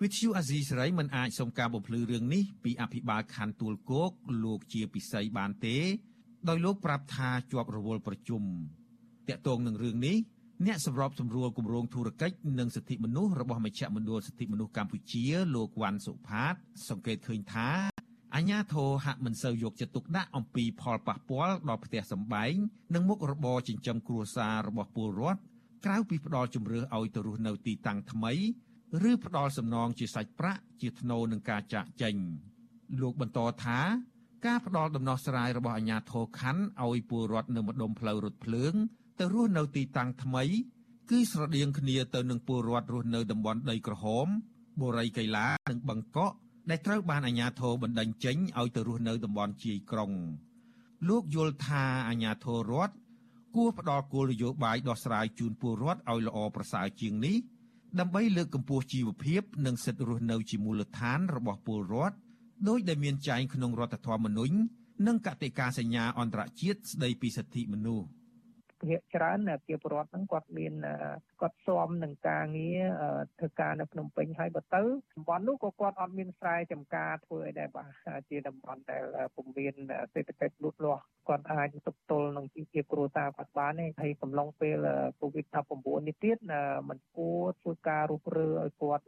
[0.03, 4.11] វិទ្យុអាស៊ីសេរីមិនអាចសុំការបំភ្លឺរឿងនេះពីអភិបាលខណ្ឌទួលគោក
[4.45, 5.77] លោកជាពិសីបានទេ
[6.49, 8.43] ដោយលោកប្រាប់ថាជាប់រវល់ប្រជុំ
[9.29, 10.17] តាក់ទងនឹងរឿងនេះ
[10.67, 16.55] អ្នកសម្របសម្រួលគម្រោងធុរកិច្ចនិងសិទ្ធិមនុស្សរបស់មជ្ឈមណ្ឌលសិទ្ធិមនុស្សកម្ពុជា លោកវ៉ាន់សុផាត
[16.89, 17.71] សង្កេតឃើញថា
[18.35, 22.55] អញ្ញាធរហាក់មិនសូវយកចិត្តទុកដាក់អំពីផលប៉ះពាល់ដល់ផ្ទះសម្បែង
[22.95, 25.41] និងមុខរបរចិញ្ចឹមគ្រួសាររបស់ពលរដ្ឋ
[25.85, 28.35] ក្រៅពីផ្ដល់ជំរឿសឲ្យទៅរស់នៅទីតាំងថ្មី
[29.11, 32.15] ឬផ្ដល់សំណងជាសាច់ប្រាក់ជាថ្នូរនឹងការចាក់ចេញ
[33.01, 33.81] លោកបន្តថា
[34.47, 38.75] ការផ្ដល់ដំណោះស្រាយរបស់អាជ្ញាធរខណ្ឌឲ្យពលរដ្ឋនៅម្ដុំផ្លូវរថភ្លើង
[39.19, 40.45] ទៅរស់នៅទីតាំងថ្មី
[41.11, 44.27] គឺស្រដៀងគ្នាទៅនឹងពលរដ្ឋរស់នៅតំបន់ដីក្រហម
[44.81, 46.35] បូរីកៃឡានិងបឹងកក់
[46.71, 50.13] ដែលត្រូវបានអាជ្ញាធរបណ្តេញចេញឲ្យទៅរស់នៅតំបន់ជាយក្រុង
[51.09, 52.95] លោកយល់ថាអាជ្ញាធររដ្ឋ
[53.57, 57.37] គួរផ្ដល់គោលនយោបាយដោះស្រាយជូនពលរដ្ឋឲ្យល្អប្រសើរជាងនេះ
[58.01, 62.17] ដើម្បីលើកកម្ពស់ជីវភាព និងសិទ្ធិរស់នៅជាមូលដ្ឋានរបស់ពលរដ្ឋ
[62.69, 64.55] ដោយដែលមានចែងក្នុងរដ្ឋធម្មនុញ្ញ
[65.07, 68.07] និងកតិកាសញ្ញាអន្តរជាតិស្តីពីសិទ្ធិមនុស្ស
[68.83, 70.75] ភាគច្រើនជាពលរដ្ឋហ្នឹងគាត់មាន
[71.43, 72.83] គាត់ស៊ាំនឹងការងារ
[73.39, 74.83] ធ្វើការនៅភ្នំពេញហើយបើទៅ
[75.15, 77.89] តំបន់នោះក៏គាត់អត់មានស្រែចម្ការធ្វើអីដែរបាទ
[78.31, 79.75] ជាតំបន់ដែលពុំមាន
[80.13, 84.87] សេដ្ឋកិច្ចលូតលាស់គាត់អាចទប់ទល់នឹងជីវភាពគ្រួសារគាត់បានទេហើយកំឡុងពេល
[85.21, 86.39] COVID-19 នេះទៀត
[86.89, 89.05] มันគួរធ្វើការរុះរើឲ្យគាត់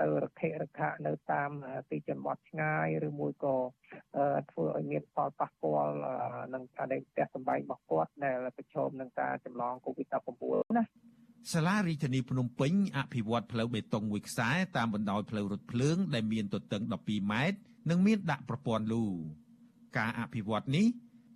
[0.00, 1.50] ទៅរខិរខៈនៅតាម
[1.90, 3.56] ទីជនបទឆ្ងាយឬមួយក៏
[4.50, 5.94] ធ្វើឲ្យមានផលប៉ះពាល់
[6.54, 10.84] នឹងការដែលផ្ទះសម្បែងរបស់គាត់ដែលប្រឈមនឹងការចម្លង COVID-19 ណា
[11.50, 17.56] សាលារាជធានីភ្នំពេញអភិវឌ្ឍផ្លូវបេតុងមួយខ្សែតាមបណ្ដោយផ្លូវរថភ្លើងដែលមានទទឹង12ម៉ែត្រ
[17.90, 19.04] និងមានដាក់ប្រព័ន្ធលូ
[19.98, 20.86] ការអភិវឌ្ឍនេះ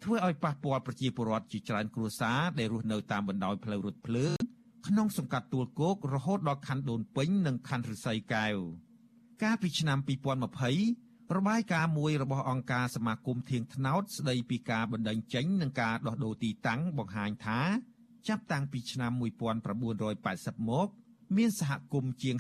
[0.05, 4.37] ធ្វើឲ្យប៉ះពាល់ប្រជាពលរដ្ឋជាច្រើនគ្រួសារដែលរស់នៅតាមបណ្ដោយផ្លូវរថភ្លើង
[4.87, 8.57] ក្នុងសង្កាត់ទួលគោករហូតដល់ខណ្ឌដូនពេញនិងខណ្ឌរិស័យកែវ
[9.43, 9.99] កាលពីឆ្នាំ
[10.67, 17.61] 2020របាយការណ៍មួយរបស់អង្គការសមាគមធៀងថ្នោតស្ដីពីការបណ្តេញចេញនិងការដោះដូរទីតាំងបង្ហាញថា
[18.29, 20.89] ចាប់តាំងពីឆ្នាំ1980មក
[21.37, 22.37] មានសហគមន៍ជាង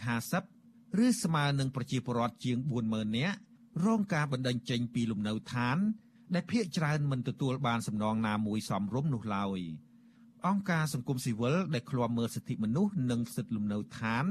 [0.48, 3.36] 50ឬស្មើនឹងប្រជាពលរដ្ឋជាង40000នាក់
[3.86, 5.76] រងការបណ្តេញចេញពីលំនៅឋាន
[6.34, 9.60] ដែលភ្នាក់ច្រើនមិនទទួលបានសំណងណាមួយសមរម្យនោះឡើយ
[10.46, 14.24] អង្គការសង្គមស៊ីវិលដែលឃ្លាំមើលសិទ្ធិមនុស្សនិងសិទ្ធិលំនៅឋាន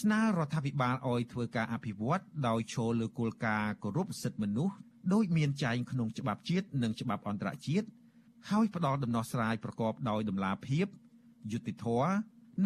[0.00, 4.74] ស្នើរដ្ឋាភិបាលឲ្យធ្វើការអភិវឌ្ឍដោយចូលលើគោលការណ៍គោរពសិទ្ធិមនុស្ស
[5.12, 7.86] ដោយមានចែងក្នុងច្បាប់ជាតិនិងច្បាប់អន្តរជាតិ
[8.50, 10.86] ហើយផ្ដល់ដំណោះស្រាយប្រកបដោយតម្លាភាព
[11.52, 12.12] យុត្តិធម៌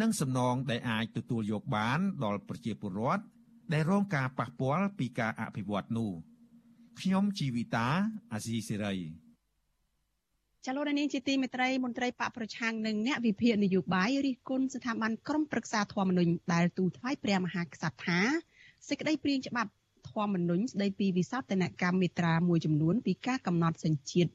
[0.01, 3.23] និងសំណងដែលអាចទទួលយកបានដល់ប្រជាពលរដ្ឋ
[3.73, 6.11] ដែលរងការប៉ះពាល់ពីការអភិវឌ្ឍនោះ
[6.99, 7.87] ខ្ញុំជីវិតា
[8.33, 8.95] អាស៊ីសេរី
[10.65, 18.19] ចលនានាងជាទីមេត្រីមន្ត្រីបកប្រឆាំងនិងអ្នកវិភាគនយោបាយរិះគន់ស្ថាប័នក្រមប្រឹក្សាធម្មនុញ្ញដែលទូថ្វាយព្រះមហាក្សត្រថា
[18.89, 19.71] សេចក្តីព្រាងច្បាប់
[20.11, 24.31] ធម្មនុញ្ញស្តីពីវិសោធនកម្មមេត្រាមួយចំនួនពីការកំណត់សញ្ជាតិ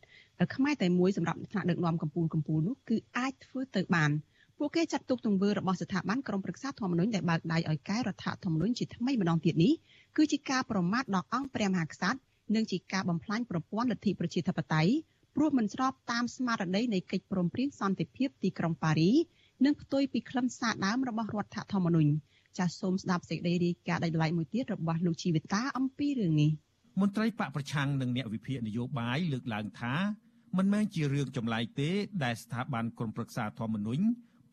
[0.55, 4.11] ខ្មែរតែមួយសម្រាប់ថ្នាក់ដឹកនាំកម្ពុជាកម្ពុជានោះគឺអាចធ្វើទៅបាន
[4.59, 9.73] ពួកគេចាត់ទុកទង្វើរបស់ស្ថាប័នក្រមប្រឹក្សាធម្មនុញ្ញដែលបើកដៃឲ្យកែរដ្ឋធម្មនុញ្ញជាថ្មីម្ដងទៀតនេះ
[10.17, 12.19] គឺជាការប្រមាថដល់អង្គព្រះមហាក្សត្រ
[12.55, 14.93] និងជាការបំផ្លាញប្រព័ន្ធលទ្ធិប្រជាធិបតេយ្យ
[15.37, 19.11] ព្រោះមិនស្របតាមស្មារតីនៃកិច្ចព្រមព្រៀងសន្តិភាពទីក្រុងប៉ារី
[19.65, 22.11] និងផ្ទុយពីខ្លឹមសារដើមរបស់រដ្ឋធម្មនុញ្ញ
[22.59, 26.51] ចាសសូមស្ដាប់សេចក្តីរាយការណ៍ដោយឡែកមួយទៀតរបស់លោកជីវិតាអំពីរឿងនេះ
[27.01, 29.95] មន្ត្រីបកប្រឆាំងនិងអ្នកវិភាគនយោបាយលើកឡើងថា
[30.57, 31.91] មិនមែនជារឿងចម្លែកទេ
[32.25, 34.03] ដែលស្ថាប័នក្រមប្រឹក្សាធម្មនុញ្ញ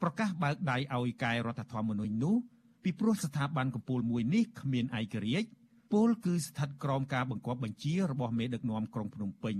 [0.01, 2.35] ប្រកាសបើកដៃឲ្យកែរដ្ឋធម្មនុញ្ញនោះ
[2.83, 5.49] ពីព្រោះស្ថាប័នកម្ពុជាមួយនេះគ្មានឯករាជ្យ
[5.91, 9.57] ពលគឺស្ថិតក្រោមការបង្គាប់បញ្ជារបស់មេដឹកនាំក្រុងភ្នំពេញ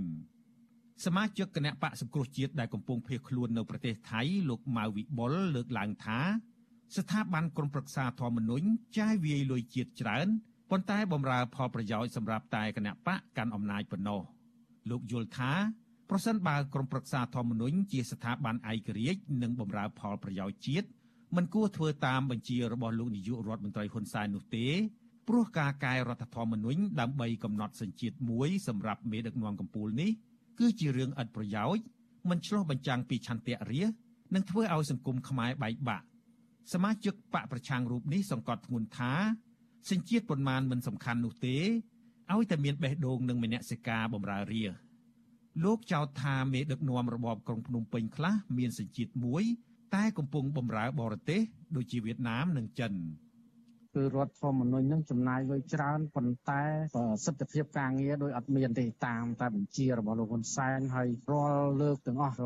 [1.04, 6.20] សមាជិកគណៈបកសង្គ្រោះជាតិដែលកំពុងភៀសខ្លួននៅប្រទេសថៃលោកម៉ៅវិបុលលើកឡើងថា
[6.96, 8.66] ស្ថាប័នក្រមប្រឹក្សាធម្មនុញ្ញ
[8.98, 10.28] ចាយវាយលុយជាតិច្រើន
[10.70, 14.20] ប៉ុន្តែបំរើផលប្រយោជន៍សម្រាប់តែគណៈបកកាន់អំណាចប៉ុណ្ណោះ
[14.90, 15.52] លោកយល់ថា
[16.10, 20.86] ប្រសិនបើក្រមប្រឹក្សាធម្មនុញ្ញជាស្ថាប័នឯករាជ្យនិងបម្រើផលប្រយោជន៍ជាតិ
[21.36, 24.66] មិនគួរធ្វើតាមបញ្ជារបស់លោកនាយករដ្ឋមន្ត្រីហ៊ុនសែននោះទេ
[25.28, 30.10] ព្រោះការកែរដ្ឋធម្មនុញ្ញដើម្បីកំណត់សញ្ជាតិមួយសម្រាប់មេដឹកនាំកម្ពុជានេះ
[30.58, 31.82] គឺជារឿងឥតប្រយោជន៍
[32.28, 33.96] មិនឆ្លោះបញ្ចាំងពីឆន្ទៈរាស្ត្រ
[34.34, 36.06] និងធ្វើឲ្យសង្គមខ្មែរបែកបាក់
[36.72, 39.12] សមាជិកបកប្រឆាំងរូបនេះសង្កត់ធ្ងន់ថា
[39.90, 41.58] សញ្ជាតិប៉ុន្មានមិនសំខាន់នោះទេ
[42.32, 44.89] ឲ្យតែមានបេះដូងនិងមនសិកាបំរើរាស្ត្រ
[45.64, 49.44] លោកចោទថាមេដឹកនាំរបបក្រុងភ្នំពេញខ្លះមានសញ្ជាតិមួយ
[49.94, 51.40] តែកំពុងបំរើបរទេស
[51.76, 52.92] ដូចជាវៀតណាមនិងចិន។
[53.94, 56.62] គឺរដ្ឋធម្មនុញ្ញនឹងចំណាយលុយច្រើនប៉ុន្តែ
[56.96, 62.36] ប្រសិទ្ធភាពការងារដោយអត់មានទេតាមតែបញ្ជារបស់លោកហ៊ុនសែនហើយរាល់លើកទាំងអស់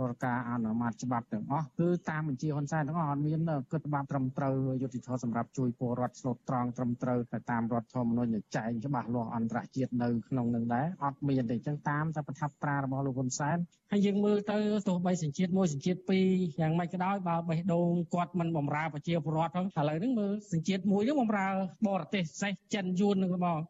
[0.00, 3.40] រាល់ការអនុម័តច្បាប់ទាំងអស់គឺតាមបញ្ជាហ៊ុនសែនទាំងអស់អត់មាន
[3.72, 13.58] គិតច្បាប់ត្រឹមត្រូវយុត្តិធម៌សម្រាប់ជួយពលរដ្ឋស្លូតត្រង់ត្រឹមត្រូវទៅតាមរដ្ឋធម្មនុញ្ញចែងច្បាស់លាស់អន្តរជាតិនៅក្នុងនឹងដែរអត់មានទេអញ្ចឹងតាមតែប្រថាប់ត្រារបស់លោកហ៊ុនសែន
[13.94, 16.26] ហើយយើងមើលទៅទោះបីសញ្ជាតិមួយសញ្ជាតិពីរ
[16.60, 21.48] យ៉ាងម៉េចក៏ដោយបើបេះដូងគាត់មិនបំរើប្រជាពលរដ្ឋផងឥឡូវហ្នឹងមើលសញ្ជាតិមួយហ្នឹងបំរើ
[21.88, 23.60] បរទេសសេះចិនយួននឹងបង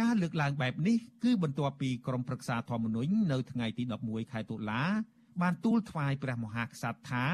[0.00, 4.82] ការលើកឡើងបែបនេះគឺបន្ទាប់ពីក្រមប្រឹក្សាធម្មនុញ្ញនៅថ្ងៃទី11ខែតុលា
[5.42, 7.24] បានទូលថ្វាយព្រះមហាក្សត្រថា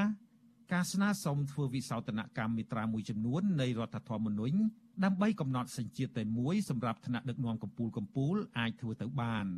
[0.73, 4.57] ការស្នើសុំធ្វើវិសោធនកម្មមេត្រាមួយចំនួននៃរដ្ឋធម្មនុញ្ញ
[5.05, 9.49] ដើម្បីកំណត់សញ្ជាតិតែមួយសម្រាប់ថ្នាក់ដឹកនាំកម្ពុជាកម្ពុជាអាចធ្វើទៅបាន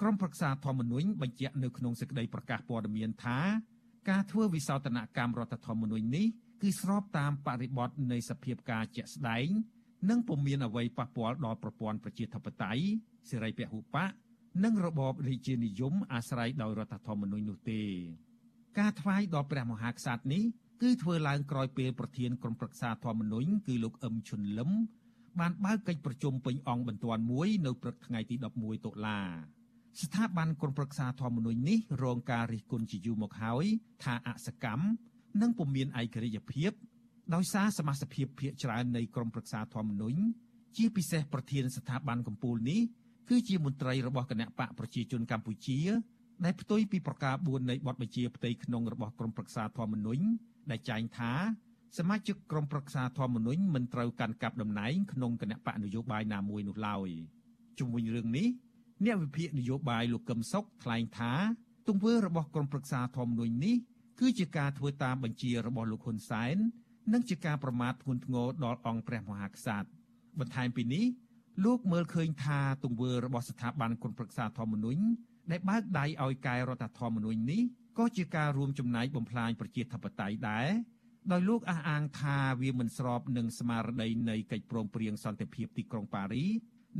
[0.00, 3.38] ក្រមប្រឹក្សាធម្មនុញ្ញបញ្ជាក់នៅក្នុងសេចក្តីប្រកាសព័ត៌មានថា
[4.10, 6.26] ការធ្វើវិសោធនកម្មរដ្ឋធម្មនុញ្ញនេះ
[6.62, 9.48] គឺស្របតាមបរិបទនៃសភាពការជាក់ស្ដែង
[10.10, 12.84] និងពុំមានអ្វីប៉ះពាល់ដល់ប្រព័ន្ធប្រជាធិបតេយ្យ
[13.30, 14.10] សេរីពហុបក
[14.64, 17.82] និងរបបរាជានិយមអាស្រ័យដោយរដ្ឋធម្មនុញ្ញនោះទេ
[18.78, 20.44] ការថ្វាយដល់ព្រះមហាក្សត្រនេះ
[20.82, 24.70] គឺធ្វើឡើងក្រោយពេលប្រធានក្រុមប្រឹក្សាធម្មនុញ្ញគឺលោកអឹមឈុនលឹម
[25.40, 29.20] បានបើកកិច្ចប្រជុំពេញអង្គបន្ទាន់មួយនៅព្រឹកថ្ងៃទី11តុលា
[30.02, 33.64] ស្ថាប័នក្រុមប្រឹក្សាធម្មនុញ្ញនេះរងការរិះគន់ជាយូរមកហើយ
[34.04, 34.84] ថាអសកម្ម
[35.40, 36.72] និងពុំមានឯករាជ្យភាព
[37.34, 40.18] ដោយសារសមាជិកភាពភាគច្រើននៃក្រុមប្រឹក្សាធម្មនុញ្ញ
[40.76, 42.80] ជាពិសេសប្រធានស្ថាប័នកម្ពុជានេះ
[43.28, 45.78] គឺជាមន្ត្រីរបស់គណៈបកប្រជាជនកម្ពុជា
[46.44, 50.22] ដែលផ្ទុយពីប្រការ4នៃបទបញ្ជាផ្ទៃក្នុងរបស់ក្រុមប្រឹក្សាធម្មនុញ្ញ
[50.70, 51.32] ដែលចែងថា
[51.98, 57.08] សមាជិកក្រុមប្រឹក្សាធម្មនុញ្ញមិនត្រូវកាន់កាប់តំណែងក្នុងគណៈបកនយោបាយណាមួយនោះឡើយ
[57.78, 58.46] ជុំវិញរឿងនេះ
[59.04, 61.32] អ្នកវិភាគនយោបាយលោកកឹមសុខថ្លែងថា
[61.88, 63.76] ទង្វើរបស់ក្រុមប្រឹក្សាធម្មនុញ្ញនេះ
[64.20, 66.56] គឺជាការធ្វើតាមបញ្ជារបស់លោកហ៊ុនសែន
[67.12, 69.88] និងជាការប្រមាថធ្ងន់ធ្ងរដល់អង្គព្រះមហាក្សត្រ
[70.38, 71.04] បន្ថែមពីនេះ
[71.64, 75.02] លោកមើលឃើញថាទង្វើរបស់ស្ថាប័នគុណប្រឹក្សាធម្មនុញ្ញ
[75.50, 77.62] ដែលបើកដៃឲ្យកែរដ្ឋធម្មនុញ្ញនេះ
[77.98, 80.68] ក៏ជាការរួមចំណែកបំផ្លាញប្រជាធិបតេយ្យដែរ
[81.32, 86.44] ដោយលោកអះអាងថាវាមិនស្របនឹងស្មារតីនៃកិច្ចព្រមព្រៀងសន្តិភាពទីក្រុងប៉ារី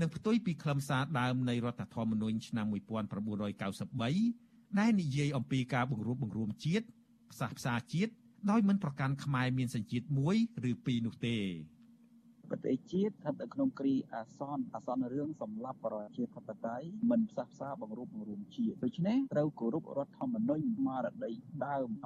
[0.01, 6.87] និងផ្ទុយពីខ្លឹមសារដើមនៃរដ្ឋធម្មនុញ្ញឆ្នាំ1993ដែលនិយាយអំពីការបង្រួបបង្រួមជាតិ
[7.33, 8.13] ផ្សះផ្សាជាតិ
[8.51, 10.37] ដោយមិនប្រកាន់ខ្មែរមានសញ្ជាតិមួយ
[10.71, 11.37] ឬពីរនោះទេ
[12.51, 21.33] ប្រទេសជាតិស្ថិតនៅក្នុងគ្រាអាសន្នអាសន្នរឿងសម្លាប់ប្រជាធិបតេយ្យមិនផ្សះផ្សាបង្រួបបង្រួមជាតិដូច្នេះត្រូវគោរពរដ្ឋធម្មនុញ្ញស្មារតី
[21.67, 22.01] ដើម1993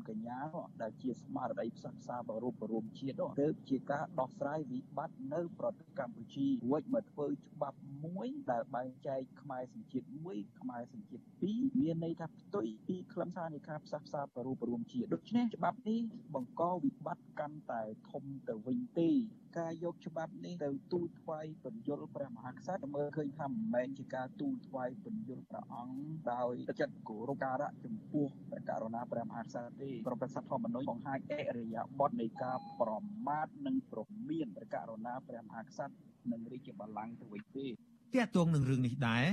[0.00, 0.40] 24កញ្ញា
[0.82, 16.00] ដែលជាស្មារតីផ្សះផ្សាបង្រួបបង្រួមជាតិទើបជាការដោះស្រាយវិបត្តិនៅប្រទេសកម្ពុជារួចមកធ្វើច្បាប់មួយដែលបែងចែកខ្មែរសញ្ជាតិមួយខ្មែរសញ្ជាតិពីរមានន័យថាផ្ទុយពីខ្លឹមសារនៃការផ្សះផ្សាបង្រួបបង្រួមជាតិដូច្នេះច្បាប់នេះ
[16.34, 19.10] បង្កវិបត្តិកាន់តែធំទៅវិញទេ
[19.58, 25.98] ការយកច្បាប់នេះទៅទូលថ្វាយពន្យល់ព្រះមហាក្សត្រមើលឃើញថាមិនមែនជាការទូលថ្វាយពន្យល់ព្រះអង្គ
[26.32, 32.92] ដោយចិត្តគោរពការៈចំពោះព្រះករុណាព្រះមហាក្សត្រទេប្រប្រសិទ្ធធម្មនុញ្ញបង្ហាញអរិយាបថនៃការប្រ
[33.26, 35.94] មាថនិងប្រមានព្រះករុណាព្រះមហាក្សត្រ
[36.32, 37.66] និងរាជបល្ល័ង្កទៅវិញទេ
[38.14, 39.26] តាក់ទងនឹងរឿងនេះដែរ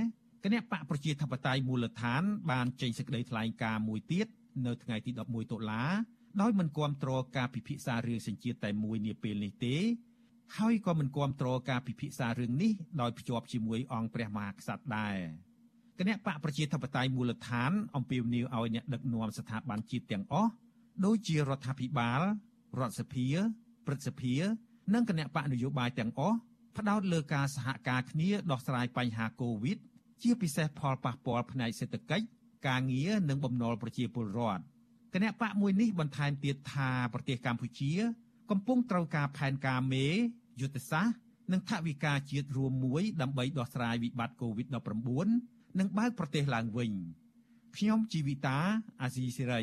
[0.44, 4.26] គណៈបកប្រជាធិបតេយ្យមូលដ្ឋាន បានចេញសេចក្តីថ្លែងការណ៍មួយទៀត
[4.66, 5.82] នៅថ្ងៃទី11តុលា
[6.40, 9.76] ដោយមិនគាំទ្រការពិភាក្សារឿងសញ្ជាតិតែមួយនាពេលនេះទេ
[10.56, 15.16] ហើយក៏មិនគាំទ្រការពិភាក្សារឿងនេះដោយភ្ជាប់ជាមួយអង្គព្រះមហាក្សត្រដែរ
[15.98, 20.50] គណៈបកប្រជាធិបតេយ្យមូលដ្ឋានអំពាវនាវឲ្យអ្នកដឹកនាំស្ថាប័នជាតិទាំងអស់
[21.04, 22.20] ដូចជារដ្ឋាភិបាល
[22.78, 23.26] រដ្ឋសភា
[23.86, 24.34] ព្រឹទ្ធសភា
[24.94, 26.36] និងគណៈបកនយោបាយទាំងអស់
[26.76, 29.78] ផ្ដោតលើការសហការគ្នាដោះស្រាយបញ្ហាកូវីដ
[30.22, 32.26] ជាពិសេសផលប៉ះពាល់ផ្នែកសេដ្ឋកិច្ច
[32.68, 34.62] ការងារនិងបំណុលប្រជាពលរដ្ឋ
[35.14, 37.92] គណៈបកមួយនេះបន្ថែមទៀតថាប្រទេសកម្ពុជា
[38.50, 40.06] កំពុងត្រូវការផែនការមេ
[40.60, 41.16] យុទ្ធសាស្ត្រ
[41.52, 46.90] និងថវិកាជាតិរួមមួយដើម្បីដោះស្រាយវិបត្តិ COVID-19 និងបើកប្រទេសឡើងវិញ
[47.76, 48.58] ខ្ញុំជីវិតា
[49.02, 49.62] អាស៊ីសេរី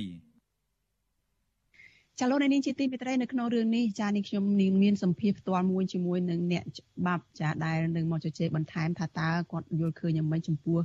[2.20, 10.80] ចាលោកនាងជាទីមេត្រីនៅក្នុងរឿងនេះចានេះខ្ញុំនាងមានសម្ភារផ្ទាល់មួយជាមួយនឹងអ្នកច្បាប់ចាដែលនឹងមកជជែកបន្ថែមថាតើគាត់យល់ឃើញយ៉ាងម៉េចចំពោះ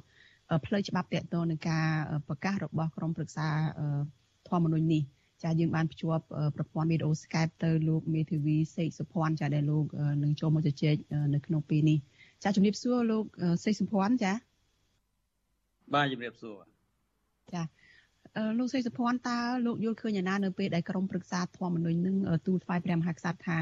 [0.67, 1.87] ផ្លូវច្បាប់តកតទៅនឹងការ
[2.29, 3.49] ប្រកាសរបស់ក្រមប្រឹក្សា
[4.51, 5.03] ធម្មនុញ្ញនេះ
[5.43, 6.25] ចាយើងបានភ្ជាប់
[6.57, 9.85] ប្រព័ន្ធវីដេអូ Skype ទៅលោកមេធាវីសេកសុភ័ណ្ឌចាដែលលោក
[10.23, 10.95] នឹងចូលមកជជែក
[11.35, 11.99] នៅក្នុងពេលនេះ
[12.43, 13.25] ចាជំរាបសួរលោក
[13.65, 14.33] សេកសុភ័ណ្ឌចា
[15.95, 16.59] បាទជំរាបសួរ
[17.55, 17.63] ចា
[18.59, 22.17] លោកសេកសុភ័ណ្ឌតើលោកយល់ឃើញយ៉ាងណានៅពេលដែលក្រមព្រឹក្សាធម្មនុញ្ញនឹង
[22.47, 23.59] ទូលថ្វាយព្រះមហាក្សត្រថា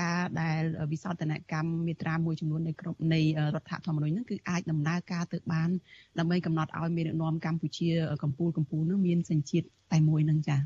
[0.00, 0.62] ការដែល
[0.92, 3.20] វិសោធនកម្មមាត្រាមួយចំនួននៃក្រមនៃ
[3.54, 5.70] រដ្ឋធម្មនុញ្ញនឹងគឺអាចដំណើរការទៅបាន
[6.18, 7.90] ដើម្បីកំណត់ឲ្យមានដឹកនាំកម្ពុជា
[8.22, 10.60] កម្ពុជាកម្ពុជានឹងមានសញ្ជាតិតែមួយនឹងចា៎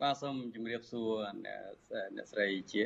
[0.00, 1.10] បាទសូមជម្រាបសួរ
[1.46, 2.82] អ្នកស្រីជា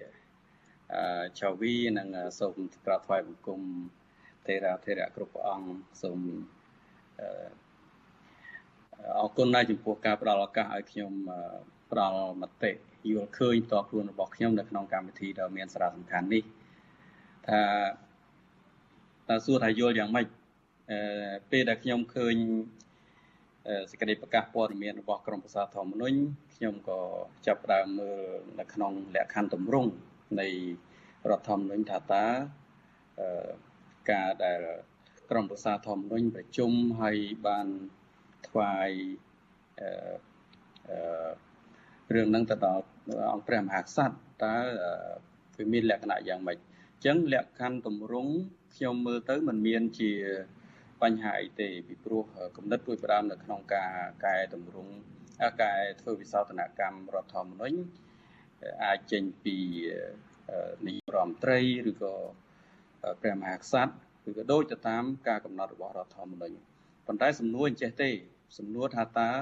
[1.38, 3.60] ឆាវីនិងសូមក្រាបថ្វាយបង្គំ
[4.46, 5.68] ទេរាធេរៈគ្រប់ព្រះអង្គ
[6.02, 6.20] សូម
[9.18, 11.12] អរគុណណាស់ចំពោះការផ្ដល់ឱកាសឲ្យខ្ញុំ
[11.90, 12.72] ផ្ដល់មតិ
[13.10, 16.42] យល់ឃើញតខ្លួនរបស់ខ្ញុំនៅក្នុងកម្មវិធីដ៏មានសារៈសំខាន់នេះ
[17.48, 17.60] ថា
[19.28, 20.26] តើសួរថាយល់យ៉ាងម៉េច
[20.90, 20.98] អឺ
[21.50, 22.34] ពេលដែលខ្ញុំឃើញ
[23.90, 26.16] សេចក្តីប្រកាសព័ត៌មានរបស់ក្រមប្រសាធម្មនុញ្ញ
[26.54, 27.00] ខ្ញុំក៏
[27.46, 28.20] ចាប់ផ្ដើមមើល
[28.60, 29.90] នៅក្នុងលក្ខខណ្ឌទម្រង់
[30.40, 30.48] នៃ
[31.30, 32.24] រដ្ឋធម្មនុញ្ញថាតើ
[34.10, 34.60] ការដែល
[35.32, 37.68] ក្រមប្រសាធម្មនុញ្ញប្រជុំហើយបាន
[38.48, 38.90] ថ្វាយ
[39.80, 39.88] អឺ
[40.90, 41.30] អឺ
[42.14, 42.84] រឿងហ្នឹងទៅដល់
[43.32, 44.14] អង្គព្រះមហាក្សត្រ
[44.44, 44.56] តើ
[45.56, 48.32] វាមានលក្ខណៈយ៉ាងម៉េចអញ្ចឹងលក្ខខណ្ឌទម្រង់
[48.74, 50.12] ខ្ញុំមើលទៅมันមានជា
[51.02, 52.24] បញ្ហាអីទេពីព្រោះ
[52.56, 53.92] គំនិតព្រួយបារម្ភនៅក្នុងការ
[54.24, 54.92] កែតម្រង់
[55.62, 57.76] កែធ្វើវិសោធនកម្មរដ្ឋធម្មនុញ្ញ
[58.84, 59.56] អាចចេញពី
[60.86, 62.14] នាយករដ្ឋមន្ត្រីឬក៏
[63.20, 63.92] ព្រះមហាក្សត្រ
[64.28, 66.56] ឬក៏ដូចទៅតាមការកំណត់របស់រដ្ឋធម្មនុញ្ញ
[67.06, 68.10] ប៉ុន្តែសំណួរអញ្ចេះទេ
[68.58, 69.32] សំណួរថាតើ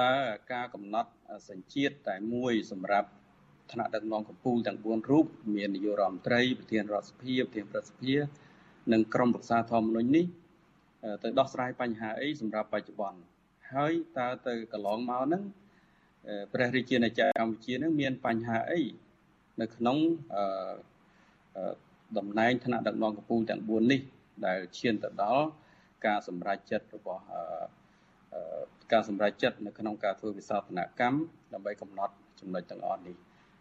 [0.00, 0.14] តើ
[0.52, 1.10] ការកំណត់
[1.48, 3.08] សញ្ជាតិតែមួយសម្រាប់
[3.72, 8.16] ថ្នាក់ដឹកនាំកម្ពុជាទាំង4រូបមាននាយករដ្ឋមន្ត្រីប្រធានរដ្ឋសភាប្រធានប្រសិទ្ធិ
[8.92, 10.26] និងក្រុមប្រឹក្សាធម្មនុញ្ញនេះ
[11.22, 13.20] ទៅដោះស្រាយបញ្ហាអីសម្រាប់បច្ចុប្បន្ន
[13.74, 15.42] ហើយតើទៅកន្លងមកហ្នឹង
[16.52, 18.80] ព្រះរាជាណាចក្រកម្ពុជានឹងមានបញ្ហាអី
[19.60, 19.96] នៅក្នុង
[22.16, 24.00] តំណែងថ្នាក់ដឹកនាំកម្ពុជាទាំង4នេះ
[24.46, 25.44] ដែលឈានទៅដល់
[26.06, 27.22] ការសម្រេចចិត្តរបស់
[28.92, 31.18] ការសម្រេចចិត្តនៅក្នុងការធ្វើវិសោធនកម្ម
[31.54, 33.16] ដើម្បីកំណត់ចំណុចទាំងអស់នេះ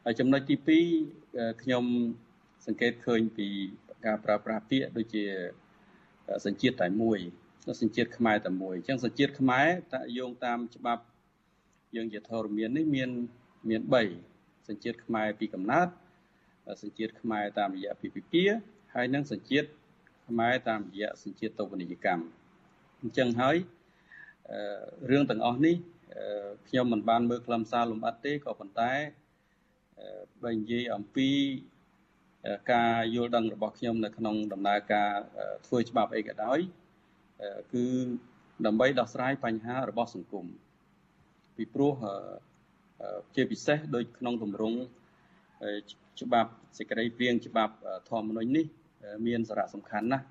[0.06, 0.56] ហើយចំណុចទី
[1.08, 1.84] 2ខ្ញុំ
[2.66, 3.48] សង្កេតឃើញពី
[4.06, 5.24] ការប្រើប្រាស់ពាក្យដូចជា
[6.46, 7.20] សញ្ជាតិតែមួយ
[7.82, 11.04] សញ្ជាតិខ្មែរតែមួយអញ្ចឹងសញ្ជាតិខ្មែរតាយោងតាមច្បាប់
[11.96, 13.10] យើងជាធរមាននេះមាន
[13.70, 13.82] មាន
[14.26, 15.88] 3សញ្ជាតិខ្មែរពីកំណើត
[16.82, 18.44] សញ្ជាតិខ្មែរតាមរយៈពីពិពា
[18.96, 19.68] ហើយនិងសញ្ជាតិ
[20.28, 22.24] ខ្មែរតាមរយៈសញ្ជាតិតូបនីយកម្ម
[23.02, 23.58] អញ្ចឹងហើយ
[25.12, 25.76] រឿងទាំងអស់នេះ
[26.68, 28.94] ខ្ញុំមិនបានមើលខ្លឹមសារលម្អិតទេក៏ប៉ុន្តែ
[30.44, 31.30] បើនិយាយអំពី
[32.74, 35.12] ការយល់ដឹងរបស់ខ្ញុំនៅក្នុងដំណើរការ
[35.68, 36.60] ធ្វើច្បាប់អីក៏ដោយ
[37.74, 37.86] គឺ
[38.66, 40.46] ដើម្បីដោះស្រាយបញ្ហារបស់សង្គម
[41.56, 41.94] ពីព្រោះ
[43.36, 44.78] ជាពិសេសដូចក្នុងទម្រង់
[46.22, 47.74] ច្បាប់សេចក្តីព្រៀងច្បាប់
[48.10, 48.66] ធម្មនុញ្ញនេះ
[49.28, 50.26] មានសារៈសំខាន់ណាស់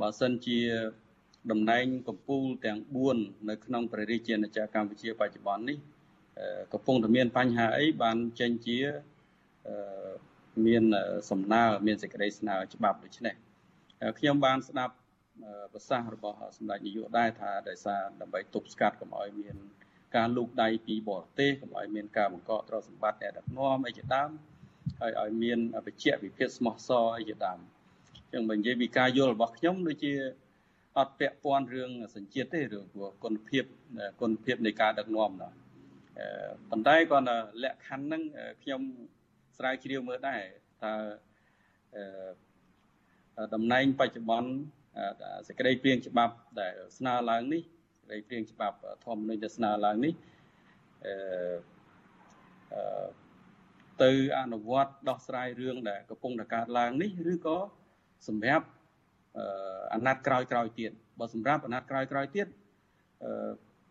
[0.00, 0.58] បើសិនជា
[1.50, 2.78] តំណែងកម្ពុជាទាំង
[3.14, 5.78] 4នៅក្នុងព្រះរាជាណាចក្រកម្ពុជាបច្ចុប្បន្ននេះ
[6.72, 8.78] កំពុងតែមានបញ្ហាអីបានចេញជា
[10.66, 10.82] មាន
[11.30, 13.34] សំណើមានសេចក្តីស្នើច្បាប់ដូច្នេះ
[14.18, 14.94] ខ្ញុំបានស្ដាប់
[15.72, 19.56] ប្រសាសន៍របស់សម្ដេចនាយកដែរថាដោយសារដើម្បីទប់ស្កាត់កុំឲ្យមាន
[20.16, 24.30] ការលូកដៃពីបរទេសកុំឲ្យមានការបង្កកទ្រព្យសម្បត្តិអ្នកដឹកនាំអីជាដើម
[25.00, 27.58] ហើយឲ្យមានបច្ចៈវិភាគស្មោះសរអីជាដើម
[28.30, 30.12] អញ្ចឹងបើនិយាយពីការយល់របស់ខ្ញុំដូចជា
[30.98, 33.64] អត់ពាក់ព័ន្ធរឿងសញ្ជាតិទេរឿងព្រោះគុណភាព
[34.20, 35.50] គុណភាពនៃការដឹកនាំណា
[36.70, 37.26] ប៉ុន្តែគាត់
[37.64, 38.22] លក្ខខណ្ឌហ្នឹង
[38.62, 38.80] ខ្ញុំ
[39.56, 40.42] ស្រាវជ្រាវមើលដែរ
[40.82, 40.92] ថា
[43.54, 44.50] តំណែងបច្ចុប្បន្ន
[45.46, 47.62] សេចក្តីព្រៀងច្បាប់ដែលស្នើឡើងនេះ
[48.00, 50.12] សេចក្តីព្រៀងច្បាប់ធម្មនុញ្ញដែលស្នើឡើងនេះ
[51.06, 53.19] អឺ
[54.02, 54.10] ទៅ
[54.40, 57.58] អនុវត្តដោះស្រាយរឿងដែលកំពុងតែកើតឡើងនេះឬក៏
[58.28, 58.66] សម្រាប់
[59.92, 62.46] អាណត្តិក្រោយក្រោយទៀតបើសម្រាប់អាណត្តិក្រោយក្រោយទៀត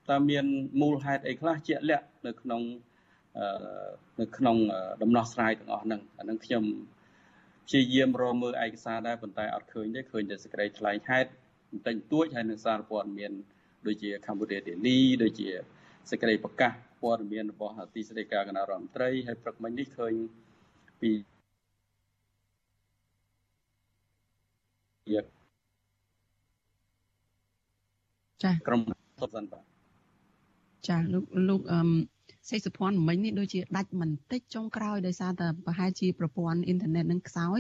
[0.10, 0.46] តើមាន
[0.82, 2.62] មូលហេតុអីខ្លះជាក់លាក់នៅក្នុង
[4.22, 4.58] នៅក្នុង
[5.02, 6.64] ដំណោះស្រាយទាំងអស់ហ្នឹងអានឹងខ្ញុំ
[7.66, 11.30] ព្យាយាមរកមើលឯកសារដែរប៉ុន្តែអត់ឃើញទេឃើញតែសេចក្តីថ្លែងហេតុ
[11.72, 13.32] បន្តិចបន្តួចហើយនឹងសារព័ត៌មាន
[13.88, 15.48] ដូចជា Cambodia Daily ដូចជា
[16.10, 20.14] សេចក្តីប្រកាស ព័ត៌មានរបស់ទីស្តីការគណៈរដ្ឋមន្ត្រីហើយព្រឹកមិញនេះឃើញ
[21.02, 21.12] ពី
[28.44, 28.82] ចាក្រុម
[29.22, 29.64] សុបសិនបាទ
[30.88, 31.80] ចាលោកលោកអឺ
[32.50, 37.60] សេចសុភ័ណ្ឌមិញនេះដូចជាដាច់បន្តិចចុងក្រោយដោយសារតែប្រហែលជាប្រព័ន្ធអ៊ីនធឺណិតនឹងខ្សោយ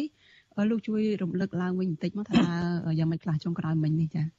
[0.69, 2.41] លោកជួយរំលឹកឡើងវិញបន្តិចមកថា
[2.99, 4.38] យ៉ាងម៉េចខ្លះចុងក្រោយមិញនេះចា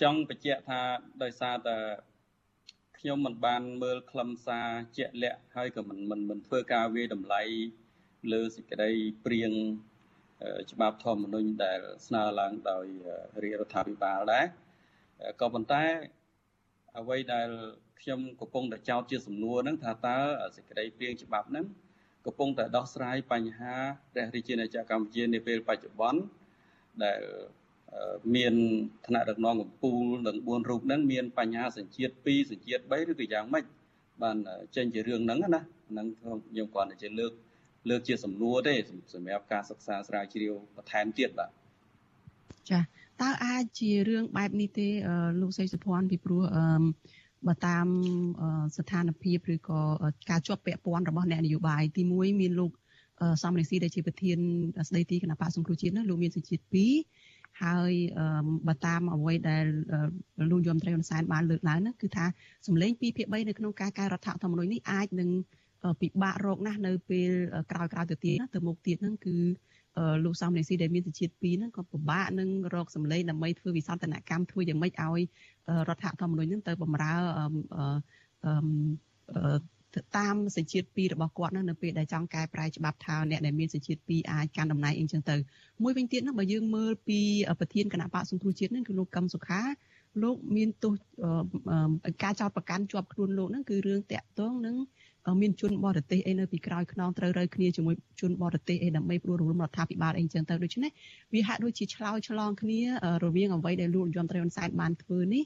[0.00, 0.80] ចង់បញ្ជាក់ថា
[1.22, 1.78] ដោយសារតែ
[2.98, 7.42] ខ្ញុំមិនបានមើលខ្លឹមសារជាក់លាក់ហើយក៏មិនមិនមិនធ្វើការវាតម្លៃ
[8.32, 8.90] លើសេចក្តី
[9.24, 9.52] ព្រៀង
[10.72, 12.86] ច្បាប់ធម្មនុញ្ញដែលស្នើឡើងដោយ
[13.42, 14.44] រាជរដ្ឋាភិបាលដែរ
[15.40, 15.82] ក៏ប៉ុន្តែ
[16.98, 17.48] អ្វីដែល
[18.00, 20.18] ខ្ញុំកំពុងតែចោទជាសំណួរហ្នឹងថាតើ
[20.56, 21.66] សេចក្តីព្រៀងច្បាប់ហ្នឹង
[22.26, 23.74] កំពុងតែដោះស្រាយបញ្ហា
[24.12, 26.20] ព្រះរាជាណាចក្រកម្ពុជានាពេលបច្ចុប្បន្ន
[27.04, 27.20] ដែល
[28.34, 28.54] មាន
[29.04, 33.64] ឋានៈដឹកនាំកម្ពុជានឹង4រូបហ្នឹងមានបញ្ហាសញ្ជាតិ2សញ្ជាតិ3ឬក៏យ៉ាងម៉េច
[34.22, 34.36] បាន
[34.76, 37.32] ចេញជារឿងហ្នឹងណាហ្នឹងខ្ញុំគាត់តែជាលើក
[37.88, 38.74] លើកជាសំណួរទេ
[39.14, 41.50] សម្រាប់ការសិក្សាស្រាវជ្រាវបន្ថែមទៀតបាទ
[42.70, 42.80] ចា
[43.20, 44.88] តើអាចជារឿងបែបនេះទេ
[45.40, 46.64] លោកសេចសុភ័ណ្ឌពីព្រោះអឺ
[47.46, 47.86] បើតាម
[48.76, 49.80] ស្ថានភាពឬក៏
[50.30, 52.70] ការជាប់ពាក់ព័ន្ធរបស់អ្នកនយោបាយទី1មានលោក
[53.42, 54.38] សំរងស៊ីដែលជាប្រធាន
[54.88, 57.29] ស្ដីទីគណៈបកសង្គ្រោះជាតិនោះលោកមានសេចក្ដី2
[57.64, 57.92] ហើយ
[58.68, 59.64] បើតាមអ្វីដែល
[60.50, 62.24] លោកយមត្រីហ៊ុនសែនបានលើកឡើងនោះគឺថា
[62.66, 65.30] សម្លេង2ភាគ3នៅក្នុងការកែរដ្ឋធម្មនុញ្ញនេះអាចនឹង
[66.00, 67.30] ពិបាករកណាស់នៅពេល
[67.70, 69.36] ក្រោយៗទៅទៀតទៅមុខទៀតហ្នឹងគឺ
[70.24, 75.20] លោកសំរងស៊ីដែលមានជាតិ2ហ្នឹងក៏ពិបាកនឹងរកសម្លេងដើម្បីធ្វើវិសន្តានកម្មធ្វើយ៉ាងម៉េចឲ្យ
[75.88, 77.14] រដ្ឋធម្មនុញ្ញហ្នឹងទៅបំរើ
[80.16, 85.36] តាមសេចក្ដី2របស់គាត់ហ្នឹងនៅពេលដែលចង់កែប្រែច្បាប់ថាអ្នកដែលមានសេចក្ដី2អាចកាន់តំណែងអីចឹងទៅ
[85.82, 87.20] មួយវិញទៀតហ្នឹងបើយើងមើលពី
[87.60, 89.62] ប្រធានគណៈបកសង្គ្រោះជាតិហ្នឹងគឺលោកកឹមសុខា
[90.22, 90.92] លោកមានទោស
[92.22, 94.76] ការចោទប្រកាន់ជាប់ខ្លួនលោកហ្នឹងគឺរឿងតាក់ទងនឹង
[95.40, 100.90] មានជនបរទេសអីនៅពីក្រោយខ្នងត្រូវរើគ្នាជាមួយជនបរទេសអីដើម្បីព្រួសរំលំរដ្ឋាភិបាលអីចឹងទៅដូច្នេះ
[101.34, 102.80] វាហាក់ដូចជាឆ្លោយឆ្លងគ្នា
[103.24, 105.42] រវាងអ្វីដែលលោកយមត្រីហ៊ុនសែនបានធ្វើនេះ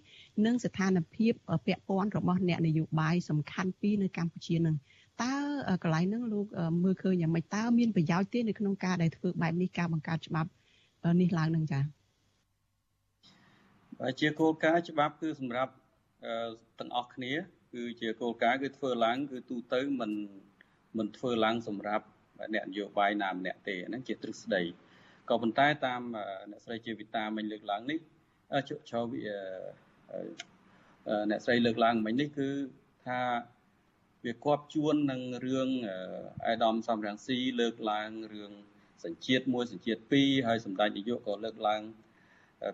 [0.46, 1.32] និងស្ថានភាព
[1.66, 4.76] ពាក់ព័ន្ធរបស់អ្នកនយោបាយសំខាន់ពីរនៅកម្ពុជានឹង
[5.22, 5.34] តើ
[5.82, 6.46] កន្លែងហ្នឹងលោក
[6.84, 10.50] មើលឃើញយ៉ាងម៉េចតើមានប្រយោជន៍ទេនៅក្នុងការដែលធ្វើបែបនេះការបង្កើតច្បាប់
[11.20, 11.82] នេះឡើងនឹងចា៎
[14.00, 15.72] បើជាគោលការណ៍ច្បាប់គឺសម្រាប់
[16.78, 17.32] ទាំងអស់គ្នា
[17.74, 20.12] គឺជាគោលការណ៍គឺធ្វើឡើងគឺទូទៅមិន
[20.98, 22.06] មិនធ្វើឡើងសម្រាប់
[22.54, 24.62] អ្នកនយោបាយណាម្នាក់ទេហ្នឹងជាទ្រឹស្ដី
[25.30, 26.02] ក៏ប៉ុន្តែតាម
[26.50, 27.98] អ្នកស្រីជាវិតាមិញលើកឡើងនេះ
[28.68, 29.20] ជោចោវិ
[31.30, 32.48] អ្នកស្រីលើកឡើងមិញនេះគឺ
[33.06, 33.20] ថា
[34.26, 35.68] វាគប់ជួននឹងរឿង
[36.46, 38.52] អេដាមសំរងស៊ីលើកឡើងរឿង
[39.04, 41.82] សញ្ជាតិមួយសញ្ជាតិពីរហើយសម្ដេចនាយកក៏លើកឡើង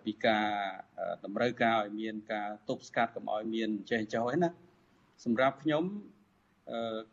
[0.04, 0.46] ពីការ
[1.24, 4.50] តម្រូវការឲ្យមានការទប់ស្កាត់កុំឲ្យមានចេះចោលឯណា
[5.24, 5.84] សម្រាប់ខ្ញុំ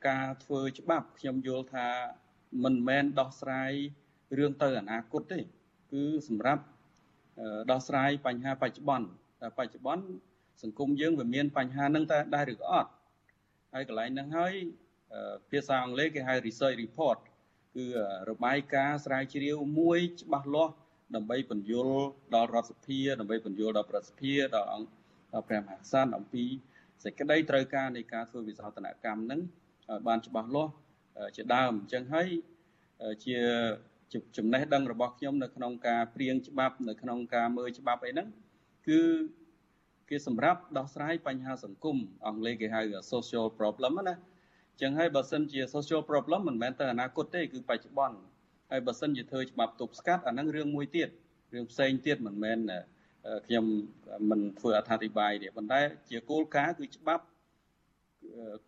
[0.07, 1.87] ការធ្វើច្បាប់ខ្ញុំយល់ថា
[2.63, 3.71] មិនមែនដោះស្រាយ
[4.37, 5.39] រឿងទៅអនាគតទេ
[5.91, 6.63] គឺសម្រាប់
[7.71, 9.07] ដោះស្រាយបញ្ហាបច្ចុប្បន្ន
[9.41, 10.05] តែបច្ចុប្បន្ន
[10.63, 12.89] សង្គមយើងវាមានបញ្ហាហ្នឹងតែដែរឬក៏អត់
[13.73, 14.53] ហើយកន្លែងហ្នឹងហើយ
[15.51, 17.17] ភាសាអង់គ្លេសគេហៅ research report
[17.75, 17.85] គឺ
[18.29, 20.73] របាយការណ៍ស្រាវជ្រាវមួយច្បាស់លាស់
[21.15, 21.89] ដើម្បីបញ្យល
[22.35, 24.89] ដល់រដ្ឋសភាដើម្បីបញ្យលដល់ប្រសិទ្ធិដល់អង្គ
[25.33, 26.45] ដល់ព្រះមហាក្សត្រអំពី
[27.03, 29.41] សេចក្តីត្រូវការនៃការធ្វើវិសោធនកម្មហ្នឹង
[29.89, 30.71] ឲ្យបានច្បាស់លាស់
[31.35, 32.27] ជាដើមអញ្ចឹងហើយ
[33.25, 33.37] ជា
[34.37, 38.27] ចំណេះដឹងរបស់ខ្ញុំនៅក្នុងការព្រៀងច្បាប់នៅក្នុងការមើលច្បាប់អីហ្នឹង
[38.87, 39.01] គឺ
[40.09, 42.81] គេសម្រាប់ដោះស្រាយបញ្ហាសង្គមអង់គ្លេសគេហៅ
[43.11, 44.15] social problem ណា
[44.71, 48.17] អញ្ចឹងហើយបើសិនជា social problem មិនមែនទៅអនាគតទេគឺបច្ចុប្បន្ន
[48.71, 51.09] ហើយបើសិនជាធ្វើច្បាប់ទប់ស្កាត់អាហ្នឹងរឿងមួយទៀត
[51.53, 52.57] រឿងផ្សេងទៀតមិនមែន
[53.45, 53.65] ខ្ញុំ
[54.29, 57.23] មិនធ្វើអត្ថាធិប្បាយទេប៉ុន្តែជាគោលការណ៍គឺច្បាប់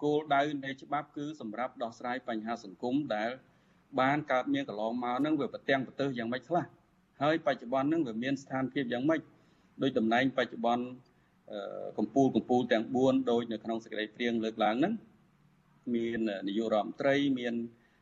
[0.03, 3.29] គោលដៅនៃច្បាប់គឺសម្រាប់ដោះស្រាយបញ្ហាសង្គមដែល
[3.99, 6.65] បានកើតមានកន្លងមកហ្នឹងវាប្រទាំងប្រទើសយ៉ាងម៉េចខ្លះ
[7.21, 9.21] ហើយបច្ចុប្បន្នហ្នឹងវាមានស្ថានភាពយ៉ាងម៉េច
[9.83, 10.85] ដោយតំណែងបច្ចុប្បន្ន
[11.97, 14.93] កម្ពុជាកម្ពុជាទាំង4ដូចនៅក្នុងសេចក្តីព្រៀងលើកឡើងហ្នឹង
[15.95, 17.53] មាននាយករដ្ឋមន្ត្រីមាន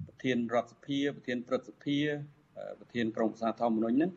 [0.07, 1.99] ប្រធានរដ្ឋសភាប្រធានព្រឹទ្ធសភា
[2.79, 4.11] ប្រធានក្រុមប្រឹក្សាធម្មនុញ្ញហ្នឹង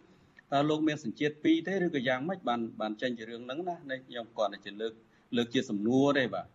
[0.52, 4.92] តើលោកមានសញ្ជាតិពីរទេឬក៏យ៉ាងម៉េចបានបានចេញជារឿងហ្នឹងណានេះខ្ញុំគាត់តែជាលើក
[5.36, 6.46] លើកជាសំណួរទេបាទ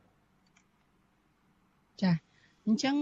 [2.03, 2.11] ចា
[2.67, 2.95] អញ្ចឹង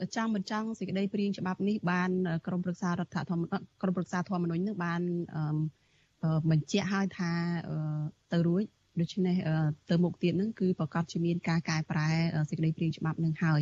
[0.00, 2.10] អឺចង់បញ្ចង់សេចក្តីព្រៀងច្បាប់នេះបាន
[2.46, 5.02] ក្រមប្រឹក្សារដ្ឋធម្មនុញ្ញក្រមប្រឹក្សាធម្មនុញ្ញនឹងបាន
[5.34, 7.32] អឺបញ្ជាក់ឲ្យថា
[8.32, 8.64] ទៅរួច
[9.00, 9.36] ដូច្នេះ
[9.90, 12.08] ទៅមុខទៀតនឹងគឺប្រកាសជាមានការកែប្រែ
[12.50, 13.60] សេចក្តីព្រៀងច្បាប់នឹងហើយ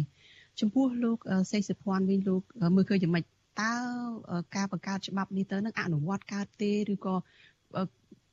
[0.61, 1.19] ចំពោះលោក
[1.53, 2.43] សេកសុភ័ណ្ឌវិញលោក
[2.77, 3.25] មើលឃើញយ៉ាងម៉េច
[3.59, 3.73] តើ
[4.57, 7.15] ការបង្កើតច្បាប់នេះទៅនឹងអនុវត្តកើតទេឬក៏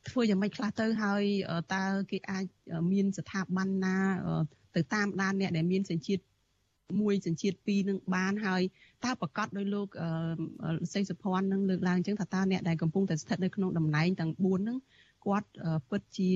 [0.09, 1.23] ធ្វើយ៉ាងម៉េចខ្លះទៅហើយ
[1.73, 2.45] តើគេអាច
[2.91, 3.97] មានស្ថាប័នណា
[4.75, 6.23] ទៅតាមដានអ្នកដែលមានសញ្ជាតិ
[7.01, 8.61] មួយសញ្ជាតិពីរនឹងបានហើយ
[9.05, 9.87] តើប្រកាសដោយលោក
[10.93, 14.77] សេងសុភ័ណ្ឌនឹងលើកឡើងអញ្ចឹងថាតើអ្នកដែលកំពុងតែស្ថិតនៅក្នុងតំណែងទាំង4ហ្នឹង
[15.25, 15.49] គាត់
[15.89, 16.31] ពិតជា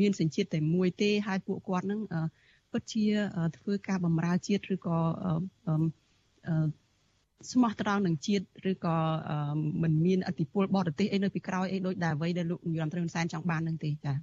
[0.00, 2.00] មានសញ្ជាតិតែមួយទេហើយពួកគាត់នឹង
[2.72, 3.04] ពិតជា
[3.56, 4.98] ធ្វើការបម្រើជាតិឬក៏
[7.50, 8.96] ស្មោះត្រង់នឹងជាតិឬក៏
[9.82, 14.16] មិនមានអធិបុលបរទេសអីនៅពីក្រោយអីដូចដែលអ្វីដែលលោកនាយរដ្ឋមន្ត្រីហ៊ុនសែនចង់បាននឹងទេចា៎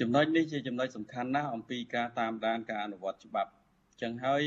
[0.00, 3.50] ចំណុចនេះជាចំណុចសំខាន់ណាស់អំពីការតាមដានការអនុវត្តច្បាប់
[3.90, 4.42] អញ្ចឹងហើយ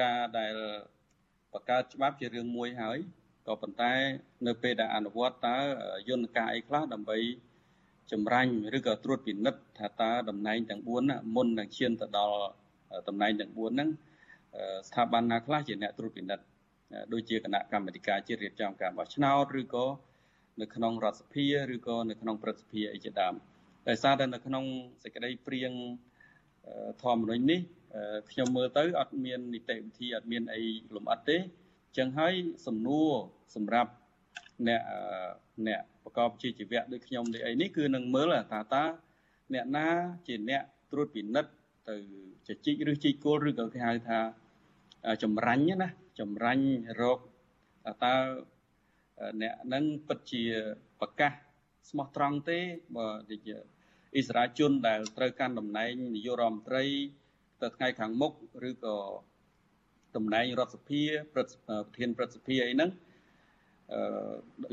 [0.00, 0.54] ការដែល
[1.52, 2.98] បង្កើតច្បាប់ជារឿងមួយហើយ
[3.46, 3.92] ក៏ប៉ុន្តែ
[4.46, 5.56] នៅពេលដែលអនុវត្តតើ
[6.08, 7.18] យន្តការអីខ្លះដើម្បី
[8.12, 12.38] ចម្រាញ់ឬក៏ត្រួតពិនិត្យថាតើតំណែងទាំង4ណាមុននឹងឈានទៅដល់
[13.08, 13.88] តំណែងទាំង4ហ្នឹង
[14.88, 16.44] ស្ថាប័នណាខ្លះជាអ្នកត្រួតពិនិត្យ
[17.12, 19.86] ដូចជាគណៈកម្មាធិការជាតិរៀបចំការបោះឆ្នោតឬក៏
[20.60, 23.34] នៅក្នុងរដ្ឋសភាឬក៏នៅក្នុងព្រឹទ្ធសភាអីជាដើម
[23.88, 24.64] ដោយសារតែនៅក្នុង
[25.02, 25.72] សេចក្តីព្រៀង
[27.02, 27.60] ធម្មនុញ្ញនេះ
[28.30, 30.62] ខ្ញុំមើលទៅអត់មាននីតិវិធីអត់មានអី
[30.96, 31.38] លម្អិតទេ
[31.98, 32.34] ចឹងហើយ
[32.66, 33.10] សំណួរ
[33.54, 33.90] សម្រាប់
[34.68, 34.82] អ្នក
[35.68, 38.84] អ្នកប្រកបជាជីវៈដូចខ្ញុំដូចអីនេះគឺនឹងមើលថាតើ
[39.54, 39.88] អ្នកណា
[40.26, 41.50] ជាអ្នកត្រួតពិនិត្យ
[41.88, 41.96] ទៅ
[42.46, 44.18] ចជីកឬជីកគោលឬក៏គេហៅថា
[45.22, 45.88] ចម្រាញ់ណា
[46.20, 46.66] ចម្រាញ់
[47.00, 47.18] រោគ
[48.04, 48.14] តើ
[49.42, 50.42] អ្នកនឹងពិតជា
[51.00, 51.32] ប្រកាស
[51.90, 52.58] ស្មោះត្រង់ទេ
[52.96, 53.56] បើដូចជា
[54.16, 56.84] អិសរាជនដែលត្រូវកាន់តំណែងនាយករដ្ឋមន្ត្រី
[57.62, 58.32] ទៅថ្ងៃខាងមុខ
[58.68, 58.96] ឬក៏
[60.16, 61.02] តំណែងរដ្ឋសភា
[61.34, 61.42] ប្រ
[61.96, 62.90] ធានប្រសិទ្ធិអីហ្នឹង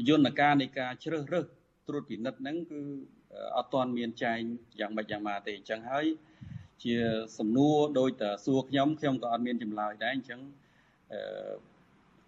[0.09, 1.45] យន្តការនៃការជ្រើសរើស
[1.88, 2.82] ត្រួតពិនិត្យហ្នឹងគឺ
[3.57, 4.39] អត់ទាន់មានចែង
[4.80, 6.05] យ៉ាងម៉េចយ៉ាងម៉ាទេអញ្ចឹងហើយ
[6.84, 6.95] ជា
[7.38, 10.39] សំណួរដោយតែសួរខ្ញុំខ្ញុំក៏អត់មានចម្លើយដែរអញ្ចឹង
[11.13, 11.19] អឺ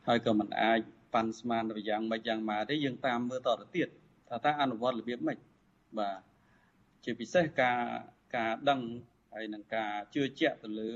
[0.08, 0.80] ហើយក៏មិនអាច
[1.14, 3.88] ប៉ាន់ស្មានទៅយ៉ាងម៉េចយ៉ាងម៉ាទេយើងតាមមើលតទៅទៀត
[4.30, 5.38] ថាតើអនុវត្តរបៀបម៉េច
[6.00, 6.20] បាទ
[7.04, 7.80] ជាពិសេសការ
[8.38, 8.82] ការដឹង
[9.34, 10.91] ហើយនឹងការជឿជាក់ទៅលើ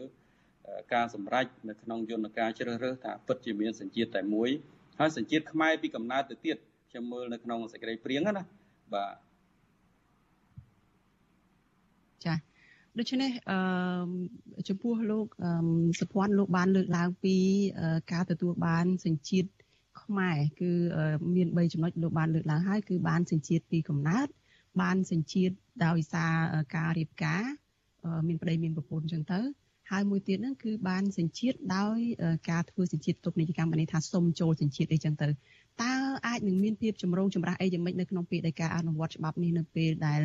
[0.93, 4.49] ការសម្រេចនៅក្នុងយន្តការជ្រើសរើសថាពិតជាមានសញ្ជាតិតែមួយ
[4.99, 6.57] ហើយសញ្ជាតិខ្មែរពីកំណើតទៅទៀត
[6.89, 8.43] ខ្ញុំមើលនៅក្នុងសេចក្តីព្រៀងណា
[8.93, 9.15] បាទ
[12.25, 12.33] ចា
[12.99, 13.57] ដូច្នេះអឺ
[14.69, 15.27] ចំពោះលោក
[15.99, 17.35] សុភ័ណ្ឌលោកបានលើកឡើងពី
[18.11, 19.49] ការទទួលបានសញ្ជាតិ
[20.01, 20.71] ខ្មែរគឺ
[21.35, 24.27] មាន3ចំណុចលោកបានលើកឡើងហើយគឺបានសញ្ជាតិពីកំណើត
[24.81, 26.33] បានសញ្ជាតិដោយសារ
[26.75, 27.43] ការរៀបការ
[28.27, 29.39] មានប្តីមានប្រពន្ធអញ្ចឹងទៅ
[29.91, 31.97] ហើយមួយទៀតហ្នឹងគឺបានសញ្ជាតិដោយ
[32.49, 35.27] ការធ្វើសញ្ជាតិទុកនីតិកម្មបានន័យថាសុំចូលសញ្ជាតិអីចឹងទៅ
[35.81, 35.93] តើ
[36.27, 40.21] អាចនឹងមានភាពចម្រូងចម្រាសអីយ៉ាងម៉េចនៅក្នុងពេលដែលការអនុវត្តច្បាប់នេះនៅពេលដែល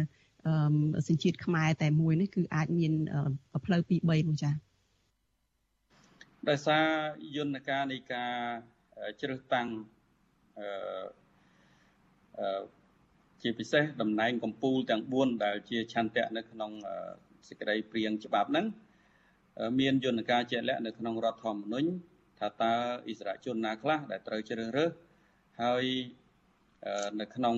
[1.08, 2.92] សញ្ជាតិខ្មែរតែមួយនេះគឺអាចមាន
[3.64, 4.54] ផ្លូវ2 3នោះចា៎
[6.48, 6.84] ដោយសារ
[7.36, 8.32] យន្តការនៃការ
[9.20, 9.68] ជ្រើសតាំង
[10.58, 10.66] អឺ
[12.38, 12.62] អឺ
[13.42, 16.70] ជាពិសេសតំណែងកម្ពុជាទាំង4ដែលជាឆន្ទៈនៅក្នុង
[17.48, 18.66] សេចក្តីព្រៀងច្បាប់ហ្នឹង
[19.80, 21.88] មានយន្តការជាក់លាក់នៅក្នុងរដ្ឋធម្មនុញ្ញ
[22.40, 22.74] ថាតើ
[23.08, 24.90] អិសរាជជនណាខ្លះដែលត្រូវជ្រើសរើស
[25.62, 25.84] ហើយ
[27.20, 27.56] នៅក្នុង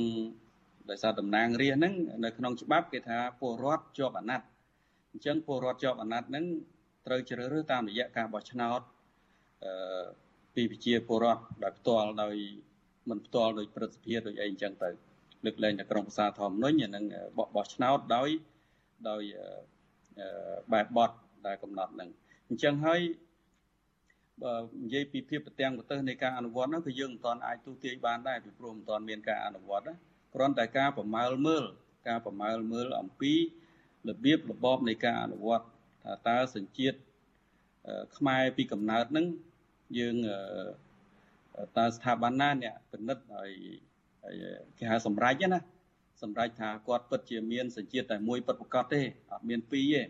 [0.91, 4.47] ដោយសារតំណាងរាស្ត្រហ្នឹងនៅក្នុងច្បាប់គេថាពលរដ្ឋជាប់អាណត្តិ
[5.13, 6.45] អញ្ចឹងពលរដ្ឋជាប់អាណត្តិហ្នឹង
[7.07, 8.81] ត្រូវជ្រើសរើសតាមរយៈការបោះឆ្នោត
[9.65, 10.05] អឺ
[10.55, 12.35] ពីប្រជាពលរដ្ឋដោយផ្ទាល់ដោយ
[13.11, 14.91] មិនផ្ទាល់ដោយព្រឹទ្ធសភាដោយអីអញ្ចឹងទៅ
[15.45, 17.05] លើកលែងតែក្រុមប្រសាធម្មនុញ្ញនឹង
[17.37, 18.29] បោះបោះឆ្នោតដោយ
[19.11, 19.23] ដោយ
[20.73, 21.11] បែបបទ
[21.47, 22.11] ដែលកំណត់នឹង
[22.49, 23.01] អញ្ចឹងហើយ
[24.43, 29.95] បើនិយាយពីភាពប្រទាំងប្រទេសនៃការអនុវត្តហ្នឹងគឺយើងមិនទាន់អាចទូទាយបានដែរពីព្រោះមិនទាន់មានការអនុវត្តណា
[30.35, 31.65] គ្រាន់តែការប្រមាលមើល
[32.09, 33.33] ការប្រមាលមើលអំពី
[34.09, 35.67] របៀបរបបនៃការអនុវត្ត
[36.05, 36.99] ថាតើសញ្ជាតិ
[38.17, 39.27] ខ្មែរពីកំណើតហ្នឹង
[39.99, 40.17] យើង
[41.77, 43.51] តើស្ថាប័នណាអ្នកពិនិត្យឲ្យ
[44.79, 45.61] គេហៅសម្រេចណា
[46.23, 49.01] សម្រេចថាគាត់ពិតជាមានសញ្ជាតិតែមួយពិតប្រកបទេ
[49.33, 50.03] អត់មានពីរទេ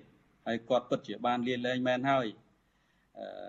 [0.46, 2.26] ហើយគាត់ពិតជាបានលាលែងមែនហើយ
[3.18, 3.48] អឺ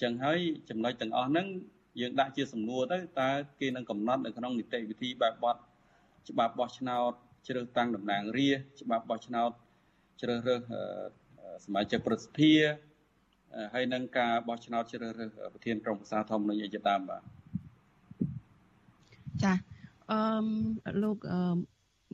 [0.00, 0.38] ចឹងហើយ
[0.70, 1.46] ចំណុចទាំងអស់ហ្នឹង
[2.00, 3.30] យើងដាក់ជាសំណួរទៅតើ
[3.60, 5.56] គេនឹងកំណត់នៅក្នុងនីតិវិធីបែបបទ
[6.28, 7.12] ច្បាប់បោះឆ្នោត
[7.46, 9.50] ជ្រើសតាំងតំណាងរាស្ត្រច្បាប់បោះឆ្នោត
[10.20, 10.60] ជ្រើសរើស
[11.64, 12.52] សមាជិកប្រសិទ្ធិ
[13.74, 17.22] ហើយនឹងការបោះឆ្នោតជ្រើសរើសប្រធានក្រុមប្រឹក្សាធម្មនុញ្ញអីជាដើមបាទ
[19.44, 19.52] ចា
[20.10, 20.20] អឺ
[21.02, 21.56] លោកអឺ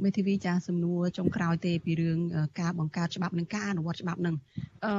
[0.04, 2.18] មេធាវីចាសំណួរចុងក្រោយទេពីរឿង
[2.60, 4.36] ការបង្កើតច្បាប់និងការអនុវត្តច្បាប់នឹង
[4.84, 4.92] អឺ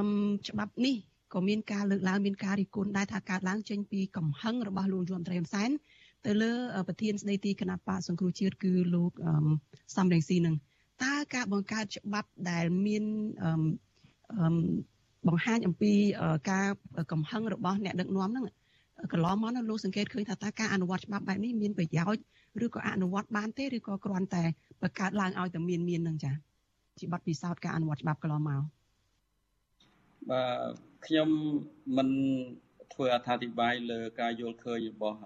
[0.49, 0.95] ច្បាប់នេះ
[1.33, 5.69] ក៏មានការលើកឡើងមានការរិះគន់ដែរថាកើតឡើងចេញពីកំហឹងរបស់លោកយមត្រីហ៊ុនសែន
[6.25, 6.51] ទៅលើ
[6.87, 9.11] ប្រធានស្ដីទីគណៈបកសង្គ្រោះជាតិគឺលោក
[9.95, 10.55] សំរងស៊ីនឹង
[11.03, 13.03] តើការបង្កើតច្បាប់ដែលមាន
[13.43, 14.55] អឺ
[15.27, 15.91] បង្ហាញអំពី
[16.51, 16.67] ការ
[17.11, 18.45] កំហឹងរបស់អ្នកដឹកនាំហ្នឹង
[19.11, 22.23] កន្លងមកនោះលោកសង្កេតឃើញថាតើការអនុវត្តច្បាប់បែបនេះមានប្រយោជន៍
[22.65, 24.43] ឬក៏អនុវត្តបានទេឬក៏គ្រាន់តែ
[24.81, 26.31] បង្កើតឡើងឲ្យតែមានមាននឹងចា
[26.99, 28.61] ជាបទពិសោធន៍ការអនុវត្តច្បាប់កន្លងមក
[30.29, 30.71] បាទ
[31.05, 31.29] ខ្ញុំ
[31.97, 32.09] មិន
[32.95, 35.19] ធ្វើអត្ថាធិប្បាយលើការយល់ឃើញរបស់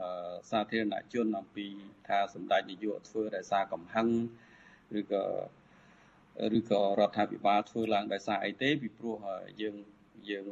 [0.52, 1.68] សាធារណជនអំពី
[2.08, 4.08] ថាសម្ដេចនាយកធ្វើដោយសារកំហឹង
[5.00, 5.24] ឬក៏
[6.58, 9.16] ឬក៏រដ្ឋាភិបាលធ្វើឡើងដោយសារអីទេពីព្រោះ
[9.62, 9.76] យើង
[10.30, 10.46] យើង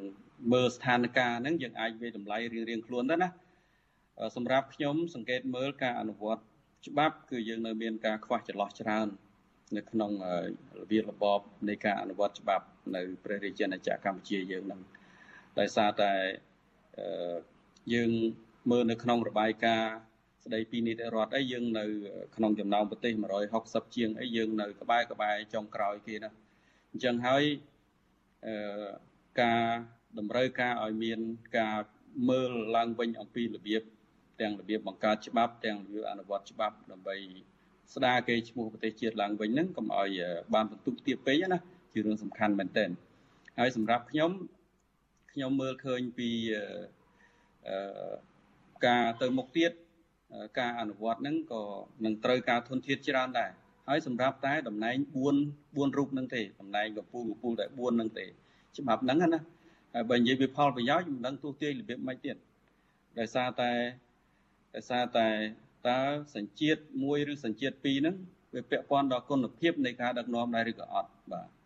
[0.54, 3.30] មើលស្ថានភាពហ្នឹងយើងអាចវាតម្លៃរៀងរៀងខ្លួនទៅណា
[4.36, 6.44] សម្រាប់ខ្ញុំសង្កេតមើលការអនុវត្ត
[6.88, 9.08] ច្បាប់គឺយើងនៅមានការខ្វះចន្លោះច្រើន
[9.76, 10.12] នៅក្នុង
[10.80, 11.40] របៀបរបប
[11.70, 12.66] នៃការអនុវត្តច្បាប់
[12.96, 14.82] នៅព្រះរាជាណាចក្រកម្ពុជាយើងនឹង
[15.60, 16.12] ដោយសារតែ
[17.94, 18.12] យើង
[18.72, 19.94] មើលនៅក្នុងរបាយការណ៍
[20.46, 21.86] ស្ដីពីនីតិរដ្ឋអីយើងនៅ
[22.36, 23.14] ក្នុងចំណោមប្រទេស
[23.54, 26.32] 160ជាងអីយើងនៅក្បែរក្បែរចុងក្រោយគេណា
[26.92, 27.44] អញ្ចឹងហើយ
[28.46, 28.88] អឺ
[29.42, 29.64] ការ
[30.20, 31.20] តម្រូវការឲ្យមាន
[31.58, 31.78] ការ
[32.30, 33.84] មើលឡើងវិញអំពីរបៀប
[34.42, 37.16] ទាំងរបៀបបង្កើតច្បាប់ទាំងរបៀបអនុវត្តច្បាប់ដើម្បី
[37.94, 40.10] ស្ដារគេឈ្មោះប្រទេសជាតិឡើងវិញហ្នឹងកុំឲ្យ
[40.54, 41.60] បានបន្ទុកទៀតពេកណា
[41.94, 42.90] ជារឿងសំខាន់មែនទែន
[43.60, 44.32] ហើយសម្រាប់ខ្ញុំ
[45.38, 46.30] ខ្ញុំមើលឃើញពី
[47.68, 48.14] អឺ
[48.88, 49.72] ការទៅមុខទៀត
[50.60, 51.64] ការអនុវត្តហ្នឹងក៏
[52.06, 53.52] នឹងត្រូវការធនធានច្រើនដែរ
[53.88, 54.96] ហើយសម្រាប់តែតំណែង
[55.42, 58.26] 4 4រូបហ្នឹងទេតំណែងកពូលកពូលតែ4ហ្នឹងទេ
[58.78, 59.42] ច្បាប់ហ្នឹងណា
[59.94, 62.36] ហើយបើនិយាយពីផលប្រយោជន៍មិនដឹងទូទាយរបៀបម៉េចទៀត
[63.20, 63.72] ដោយសារតែ
[64.76, 65.28] ដោយសារតែ
[65.88, 66.00] តើ
[66.36, 68.16] សញ្ជាតិមួយឬសញ្ជាតិពីរហ្នឹង
[68.56, 71.57] វាពាក់ព័ន្ធដល់គុណភាពនៃការដឹកនាំដែរឬក៏អត់បាទ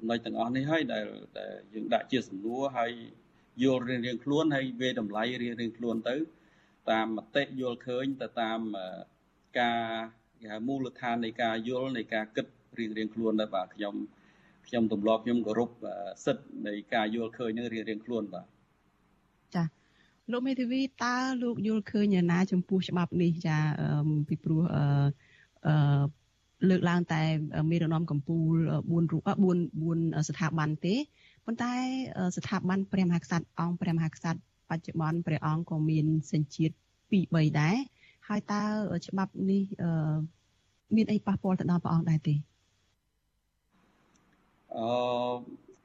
[0.00, 1.06] ចំណុចទាំងអស់នេះហើយដែល
[1.38, 2.92] ដែលយើងដាក់ជាសំណួរហើយ
[3.62, 6.16] យល់រៀងរៀងខ្លួនហើយវាតម្លៃរៀងរៀងខ្លួនទៅ
[6.90, 8.60] តាមមតិយល់ឃើញទៅតាម
[9.60, 9.80] ការ
[10.40, 12.46] គេហៅមូលដ្ឋាននៃការយល់នៃការគិត
[12.78, 13.94] រៀងរៀងខ្លួនដែរបាទខ្ញុំ
[14.66, 15.70] ខ្ញុំទម្លាប់ខ្ញុំគោរព
[16.24, 18.46] សិទ្ធិនៃការយល់ឃើញនឹងរៀងរៀងខ្លួនបាទ
[19.54, 19.64] ចា
[20.32, 23.56] លោកមេធាវីតើលោកយល់ឃើញយ៉ាងណា ចំពោះច្បាប់នេះចា
[24.28, 24.84] ពីព្រោះអឺ
[25.66, 25.74] អឺ
[26.68, 27.22] លើកឡើងតែ
[27.70, 28.52] មេរណមកម្ពុជា
[29.08, 30.94] 4រូប4 4ស្ថាប័នទេ
[31.46, 31.72] ប៉ុន្តែ
[32.36, 34.40] ស្ថាប័នព្រះមហាក្សត្រអង្គព្រះមហាក្សត្រ
[34.70, 36.74] បច្ចុប្បន្នព្រះអង្គក៏មានសញ្ជាតិ
[37.10, 37.76] 2 3ដែរ
[38.28, 38.62] ហើយតើ
[39.06, 39.62] ច្បាប់នេះ
[40.96, 42.34] មានអីប៉ះពាល់ទៅដល់ព្រះអង្គដែរទេ
[44.76, 44.88] អឺ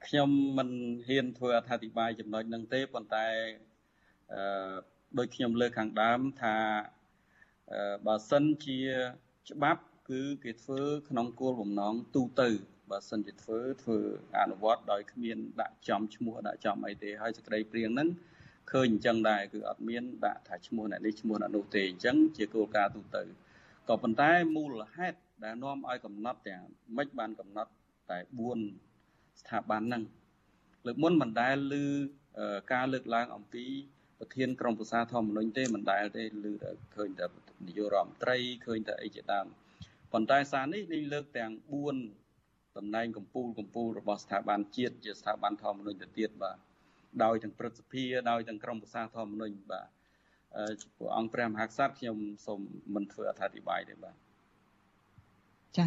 [0.06, 0.70] ខ្ញុំមិន
[1.08, 3.26] ហ៊ានធ្វើអត្ថាធិប្បាយចំណុចហ្នឹងទេប៉ុន្តែ
[4.34, 4.74] អឺ
[5.18, 6.56] ដូចខ្ញុំលើកខាងដើមថា
[8.06, 8.78] បើសិនជា
[9.50, 12.48] ច្បាប់ គឺគេធ្វើក្នុងគោលបំណងទូទៅ
[12.90, 13.98] បើសិនជាធ្វើធ្វើ
[14.38, 18.08] អនុវត្តដោយគ្មានដាក់ចំឈ្មោះដាក់ចំអីទេហើយសេចក្តីព្រៀងហ្នឹង
[18.72, 23.22] ឃើញអញ្ចឹងដែរគឺអត់មានដាក់ថាឈ្មោះអ្នកនេះឈ្មោះអ្នកនោះទេអញ្ចឹងជាគោលការណ៍ទូទៅ
[23.88, 26.62] ក៏ប៉ុន្តែមូលហេតុដែលនាំឲ្យកំណត់ទាំង
[26.96, 27.70] មិនបានកំណត់
[28.10, 28.18] តែ
[28.78, 30.02] 4ស្ថាប័នហ្នឹង
[30.86, 31.84] លើកមុនមិនដែលឮ
[32.72, 33.64] ការលើកឡើងអំពី
[34.18, 37.26] ប្រធានក្រុមប្រឹក្សាធម្មនុញ្ញទេមិនដែលទេឮតែឃើញតែ
[37.66, 39.46] នាយករដ្ឋមន្ត្រីឃើញតែអីជាដើម
[40.12, 41.52] ប៉ុន្តែសារនេះនេះលើកទាំង
[42.14, 46.58] 4តំណែងកម្ពូលកម្ពូលរបស់ស្ថាប័នជាតិជាស្ថាប័នធម្មនុញ្ញទៅទៀតបាទ
[47.24, 49.86] ដោយទាំងព្រឹទ្ធសភាដោយទាំងក្រុមប្រឹក្សាធម្មនុញ្ញបាទ
[50.98, 52.60] ព្រះអង្គព្រះមហាក្សត្រខ្ញុំសូម
[52.94, 54.16] មិនធ្វើអត្ថាធិប្បាយទេបាទ
[55.78, 55.86] ចា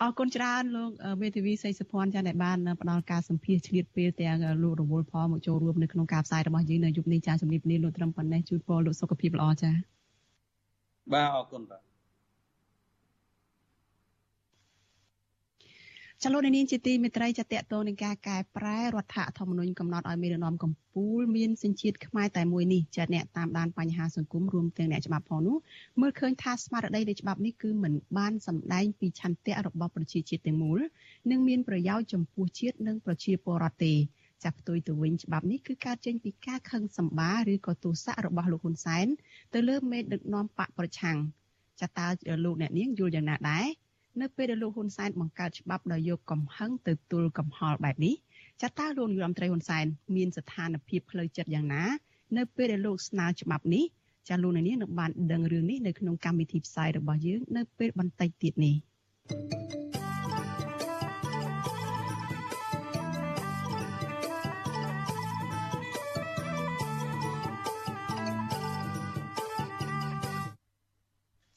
[0.00, 0.90] អរគុណច្រើនលោក
[1.22, 9.70] មេធាវីសីសុភ័ណ្ឌចាដែលបានផ្ដល់ការសម្ភាសឆ្លៀតពេលទាំងលោករវល់ផលមកចូលរួមនៅក្នុងការផ្សាយរបស់យើងនៅយប់នេះចាជំរាបលាលោកត្រឹមប៉ុណ្ណេះជូនពរលោកសុខភាពល្អចា
[11.12, 11.93] បាទអរគុណបាទ
[16.26, 25.56] ចលនានាងជាទីមេត្រីចាតតទៅនឹងការកែប្រែរដ្ឋធម្មនុញ្ញកំណត់ឲ្យមេដឹកនាំកម្ពុជាមានសញ្ជាតិខ្មែរតែមួយនេះចាអ្នកតាមដានបញ្ហាសង្គមរួមទាំងអ្នកច្បាប់ផងនោះ
[26.00, 30.78] មើលឃើញថាស្មារតីនៃច្បាប់នេះគឺមិនបានសម្ដែងពីឆន្ទៈរបស់ប្រជាជាតិទាំងមូល
[31.30, 33.94] និងមានប្រយោជន៍ចំពោះជាតិនិងប្រជាពលរដ្ឋទេ
[34.44, 39.06] ចាក់ផ្ទុយទៅវិញច្បាប់នេះគឺកើតចេញពីការខឹងសម្បាឬក៏ទោសៈរបស់លោកហ៊ុនសែន
[39.54, 41.16] ទៅលើមេដឹកនាំបកប្រឆាំង
[41.80, 42.08] ចាតើ
[42.44, 43.66] លោកអ្នកនាងយល់យ៉ាងណាដែរ
[44.20, 48.14] នៅពេលដែលលោកហ៊ុនសែនបង្កើតច្បាប់ដោយយកកំហឹងទៅទល់កំហល់បែបនេះ
[48.62, 49.84] ចាតើលោកនាយរដ្ឋមន្ត្រីហ៊ុនសែន
[50.16, 51.84] មានស្ថានភាពផ្លូវចិត្តយ៉ាងណា
[52.36, 53.84] នៅពេលដែលលោកស្នើច្បាប់នេះ
[54.28, 58.74] ចាលោកនាងនឹងបានដឹងរឿងនេះនៅក្នុងកម្មវិធីផ្សាយរបស់យើងនៅពេលបន្តិចទៀតនេះ
[59.28, 60.03] thank you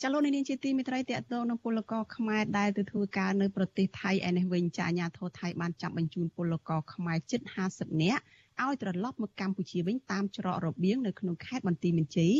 [0.04, 7.42] ចលនានាងជាទីមេត្រីតកតងនឹងពលករខ្មែរដែលទៅធ្វើការនៅប្រទេសថៃឯនេះវិញចាអាញាធរថៃបានចាប់បញ្ជូនពលករខ្មែរជិត
[7.72, 8.24] 50នាក់
[8.64, 12.34] ឲ្យត្រឡប់មកកម្ពុជាវិញតាមច្រករបៀងនៅក្នុងខេត្តបន្ទាយមានជ័យ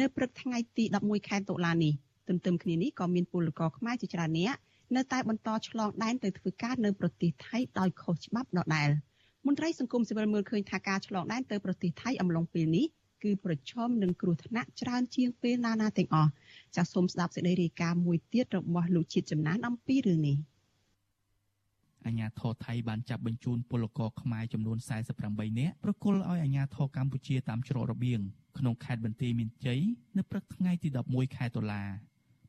[0.00, 1.92] នៅព្រឹកថ្ងៃទី11ខែតុលានេះ
[2.28, 4.58] ទន្ទឹមគ្នានេះក៏មានពលករខ្មែរជាច្រើននាក់
[4.96, 8.88] នៅតែបន្តឆ្លងដែនទៅធ្វើការនៅប្រទេសថៃដោយខុសច្បាប់ដដែល
[9.46, 12.86] មន្ត្រីសង្គមស៊ីវិលមើលឃើញថាការឆ្លងដែនទៅប្រទេសថៃអំឡុងពេលនេះ
[13.22, 16.30] គឺប្រឈមនឹងគ្រោះថ្នាក់ច្រើនជាងពេលណាណាទាំងអស់
[16.76, 20.36] ចាសសូមស្ដាប់សេចក្តីរាយការណ៍មួយទៀតរបស់លោកជាតិចំណានអំពីរឿងនេះ
[22.06, 24.78] អាញាធរថៃបានចាប់បញ្ជូនពលករខ្មែរចំនួន
[25.18, 28.20] 48នាក់ប្រគល់ឲ្យអាញាធរកម្ពុជាតាមច្រករបៀង
[28.58, 29.80] ក្នុងខេត្តបន្ទាយមានជ័យ
[30.16, 31.82] នៅព្រឹកថ្ងៃទី11ខែតុលា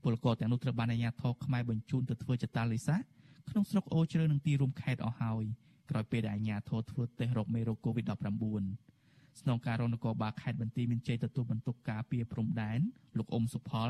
[0.04, 3.02] ពលករទាំងនោះត្រូវបានអាញាធរខ្មែរបញ្ជូនទៅធ្វើចតាលិស័ក
[3.50, 5.44] ក្នុងស្រុកអូជ្រៅនិងទីរួមខេត្តអស់ហើយ
[5.90, 8.93] ក្រោយពេលដែលអាញាធរធ្វើតេស្តរកមេរោគ COVID-19
[9.42, 12.80] ស្នងការរងនគរបាលខេត្តបន្ទាយមានជ័យទទួលបន្ទុកការពារព្រំដែន
[13.18, 13.90] លោកអ៊ុំសុផល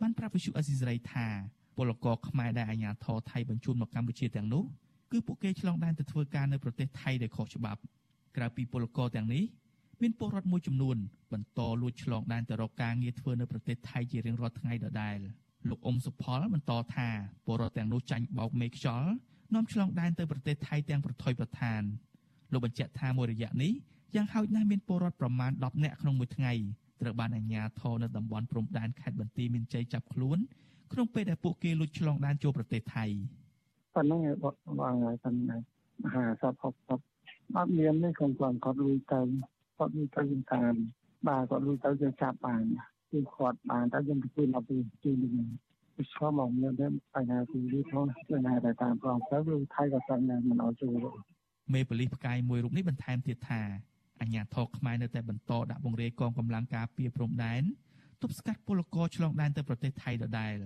[0.00, 1.26] បានប្រាប់វិសុអេស៊ីសរ៉ៃថា
[1.76, 4.64] ពលករខ្មែរដែលអាជ្ញាធរថៃបញ្ជូនមកកម្ពុជាទាំងនោះ
[5.12, 7.80] គឺពួកគេឆ្លងដែនទៅធ្វើការនៅប្រទេសថៃដោយខុសច្បាប់
[8.36, 9.44] ក្រៅពីពលករទាំងនេះ
[10.02, 10.96] មានពលរដ្ឋមួយចំនួន
[11.32, 15.18] បន្តលួចឆ្លងដែនទៅរកការងារធ្វើនៅប្រទេសថៃជារៀងរាល់ថ្ងៃដដែល
[15.68, 17.08] លោកអ៊ុំសុផលបន្តថា
[17.46, 19.10] ពលរដ្ឋទាំងនោះចាញ់បោកមេខ្យល់
[19.54, 21.82] នាំឆ្លងដែនទៅប្រទេសថៃទាំងប្រថុយប្រឋាន
[22.52, 23.72] លោកបញ្ជាក់ថាមួយរយៈនេះ
[24.14, 26.52] យ៉ាងហោចណាស់មានពលរដ្ឋប្រមាណ10នាក់ក្នុងមួយថ្ងៃ
[27.00, 30.38] ត្រូវបានអាជ្ញាធរនៅតំបន់ព្រំដែនខេត្តបន្ទាយមានជ័យចាប់ខ្លួន
[30.92, 33.04] ក្នុងពេលដែលពួកគេលួចឆ្លងដែនចូលប្រទេសថៃ
[33.94, 35.60] ប៉ុណ្ណឹងឯងបត់បងហើយប៉ុណ្ណឹង
[36.02, 39.20] មហាសព60អត់មានទេគាត់គាត់គាត់លួចទៅ
[39.78, 40.74] គាត់លួចទៅយើងតាម
[41.28, 42.64] បាទគាត់លួចទៅយើងចាប់បាន
[43.10, 45.32] គឺគាត់បានតែយើងទៅដល់ពីទីនេះ
[45.96, 51.06] ពីឆ្លងមកមានតែបញ្ហាទីនេះផងគឺណាតែតាមប្រងទៅគឺថៃក៏ស្ងមិនឲ្យចូល
[51.74, 53.62] មេប៉ូលីសផ្កាយមួយរូបនេះបន្ថែមទៀតថា
[54.20, 57.62] អាញាធរខ្មែរនៅតែបន្តដាក់បង្រាយកងកម្លាំងការពារព្រំដែន
[58.22, 60.56] ទប់ស្កាត់ពលករឆ្លងដែនទៅប្រទេសថៃដដែល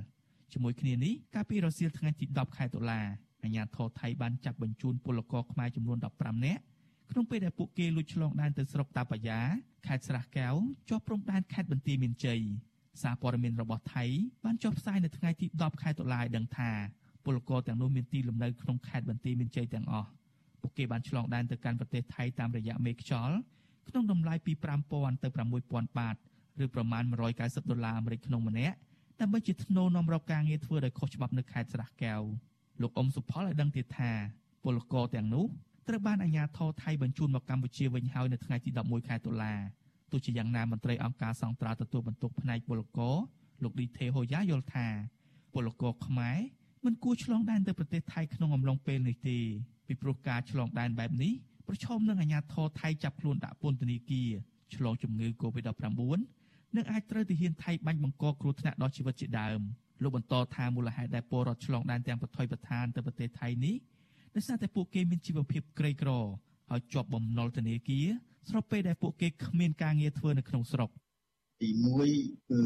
[0.52, 3.00] ជាមួយគ្នានេះកាលពីរសៀលថ្ងៃទី10ខែតុលា
[3.44, 6.62] អាញាធរថៃបានចាប់បញ្ជូនពលករខ្មែរចំនួន15នាក់
[7.10, 9.40] ក្នុងពេលដែលពួកគេលួចឆ្លងដែនទៅស្រុកតាបាយ៉ា
[9.86, 10.54] ខេត្តស្រះកែវ
[10.88, 12.40] ជាប់ព្រំដែនខេត្តបន្ទាយមានជ័យ
[13.02, 14.04] សារព័ត៌មានរបស់ថៃ
[14.44, 16.70] បានចុះផ្សាយនៅថ្ងៃទី10ខែតុលាឲ្យដឹងថា
[17.24, 20.08] ពលករទាំងនោះមានទីលំនៅក្នុងខេត្តបន្ទាយមានជ័យទាំងអស់
[20.64, 23.36] ពួកគេបានឆ្លងដែនទៅកាន់ប្រទេសថៃតាមរយៈមេខ្យល់
[23.88, 24.52] ក្នុងតម្លៃពី
[24.88, 25.28] 5000ទៅ
[25.62, 26.16] 6000បាត
[26.64, 27.02] ឬប្រមាណ
[27.36, 28.76] 190ដុល្លារអាមេរិកក្នុងម្នាក់
[29.20, 32.22] ដើម្បីជាធ្នូនាំរកការងារធ្វើដោយខុសច្បាប់នៅខេត្តស្រះកែវ
[32.82, 34.12] លោកអ៊ុំសុផលឲ្យដឹងទៀតថា
[34.64, 35.46] ពលករទាំងនោះ
[35.88, 39.54] ត្រូវបានអាជ្ញាធរថៃបញ្ជូនមកកម្ពុជាវិញហើយនៅថ្ងៃទី11ខែតុលា
[40.10, 43.16] ទោះជាយ៉ាងណាមន្ត្រីអង្គការសង្ត្រាទទួលបន្ទុកផ្នែកពលករ
[43.62, 44.86] លោកឌីថេហូយ៉ាយល់ថា
[45.54, 46.38] ពលករខ្មែរ
[46.84, 49.38] មិនគួរឆ្លងដែនទៅប្រទេសថៃក្នុងអំឡុងពេលនេះទេ
[49.86, 51.32] ពីព្រោះការឆ្លងដែនបែបនេះ
[51.68, 54.30] ប្រឈមនឹងអាញាធរថៃចាប់ខ្លួនដាក់ពន្ធនាគារ
[54.74, 55.84] ឆ្លងជំងឺ Covid-19
[56.76, 59.60] និងអាចត្រូវទាហានថៃបាញ់បង្កគ្រោះថ្នាក់ដល់ជីវិតជាដើម
[60.02, 63.74] លោកបន្តថាមូលហេតុដែលពលរដ្ឋឆ្លងដែនទាំងប្រថុយប្រឋានទៅប្រទេសថៃនេះ
[64.34, 66.10] ដោយសារតែពួកគេមានជីវភាពក្រីក្រ
[66.70, 68.06] ហើយជាប់បំណុលធនាគារ
[68.48, 70.90] ស្របពេលដែលពួកគេគ្មានការងារធ្វើនៅក្នុងស្រុក
[71.62, 71.68] ទី
[72.08, 72.62] 1គឺ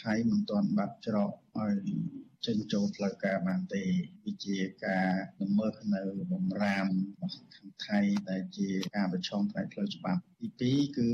[0.00, 1.78] ថៃមិនទាន់បាត់ច្រកឲ្យ
[2.46, 3.82] ចេញចូលផ្លូវការបានទេ
[4.24, 5.08] វាជាការ
[5.42, 10.20] ល្មើសនៅបំរាមរបស់ខាងថៃដែលជាការប្រឆាំងផ្នែកផ្លូវច្បាប់
[10.62, 11.10] ទី2គឺ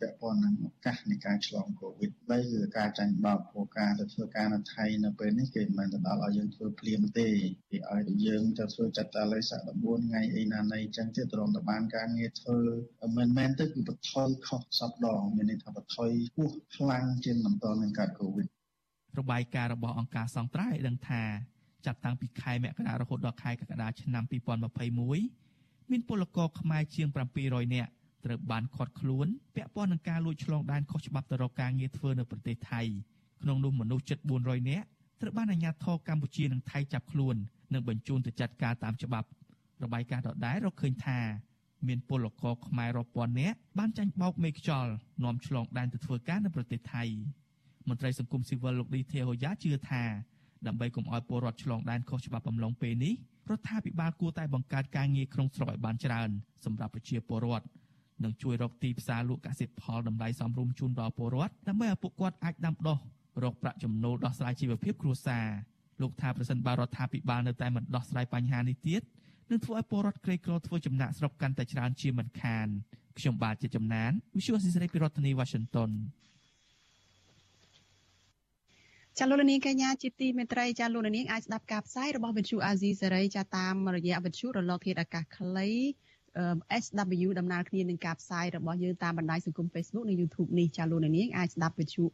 [0.00, 7.28] ពាក់ព័ន្ធនឹងឱកាសនៃការឆ្លងកូវីដ3គឺការចាញ់បោកព្រោះការទៅធ្វើការនៅថៃនៅពេលនេះគេមិនមែនទៅដល់ឲ្យយើងធ្វើភ្លាមទេ
[7.70, 12.58] គេឲ្យតែយើងទៅធ្វើចាត់តាលេខសា14ថ្ងៃអីណាណីចឹងទៀតរំទៅបានការងារធ្វើ
[13.18, 18.55] មិនមែនទៅគឺបន្ថយខុសសពដងមានន័យថាបន្ថយខ្ពស់ខ្លាំងជាងបន្តនឹងកើតកូវីដ
[19.20, 21.22] របាយការណ៍របស់អង្គការសង្ត្រាឲ្យដឹងថា
[21.86, 24.24] ចាប់តាំងពីខែមករារហូតដល់ខែកក្កដាឆ្នាំ
[25.06, 27.08] 2021មានពលករខ្មែរជាង
[27.42, 27.90] 700នាក់
[28.24, 32.82] ត្រូវបានឃាត់ខ្លួនពាក់ព័ន្ធនឹងការលួចឆ្លងដែនខុសច្បាប់ទៅរកការងារធ្វើនៅប្រទេសថៃ
[33.42, 34.86] ក្នុងនោះមនុស្សជិត400នាក់
[35.20, 37.36] ត្រូវបានអាជ្ញាធរកម្ពុជានិងថៃចាប់ខ្លួន
[37.72, 39.28] និងបញ្ជូនទៅចាត់ការតាមច្បាប់
[39.84, 41.18] របាយការណ៍ដដែលរកឃើញថា
[41.88, 44.92] មានពលករខ្មែររាប់ពាន់នាក់បានចាញ់បោកមេខ្យល់
[45.24, 47.04] នាំឆ្លងដែនទៅធ្វើការនៅប្រទេសថៃ
[47.88, 50.04] មន្ត្រីសង្គមស៊ីវិលលោកឌីទេហូយ៉ាជឿថា
[50.66, 53.14] ដើម្បីកុំឲ្យពលរដ្ឋឆ្លងដែនខុសច្បាប់អំឡុងពេលនេះ
[53.50, 56.30] រដ្ឋាភិបាលគួរតែបង្កើតការងារក្នុងស្រុកឲ្យបានច្រើន
[56.64, 57.66] សម្រាប់ប្រជាពលរដ្ឋ
[58.24, 62.98] និងជួយរកទីផ្សារលក់កសិផលតម្លៃសមរម្យជូនដល់ពលរដ្ឋដើម្បីឲ្យពួកគាត់អាចដាំដុះ
[63.42, 65.46] រកប្រាក់ចំណូលដោះស្រាយជីវភាពគ្រួសារ
[66.00, 69.02] លោកថាប្រសិនបើរដ្ឋាភិបាលនៅតែមិនដោះស្រាយបញ្ហានេះទៀត
[69.50, 72.66] នឹងធ្វើឲ្យពលរដ្ឋក្រីក្រធ្វើចំណាក់ស្រុកកាន់តែច្រើនជាមិនខាន
[73.18, 75.90] ខ្ញុំបាទជាចំណាន Visual Society ពីរដ្ឋធានី Washington
[79.20, 85.68] ចាលោកនាងកញ្ញាជាទីមេត្រីចាលោកនាងអាចស្ដាប់ការផ្សាយរបស់វិទ្យុអាស៊ីសេរីចាតាមរយៈវិទ្យុរលកធាតុអាកាសខ្លី
[86.82, 92.04] SW ដំណើរគ្នានឹងការផ្សាយរបស់យើងតាមបណ្ដាញសង្គម Facebook និង YouTube នេះចាលោកនាងអាចស្ដាប់វិទ្យុ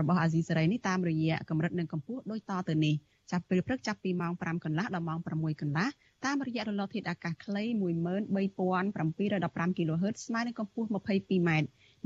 [0.00, 2.94] របស់អាស៊ីសេរីនេះតាមរយៈកម្រិតនិងកម្ពស់ដូចតទៅនេះ
[3.30, 5.88] ចាប់ពេលព្រឹកចាប់ពីម៉ោង5កន្លះដល់ម៉ោង6កន្លះ
[6.24, 11.50] តាមរយៈរលកធាតុអាកាសខ្លី13715 kHz ស្មើនឹងកម្ពស់ 22m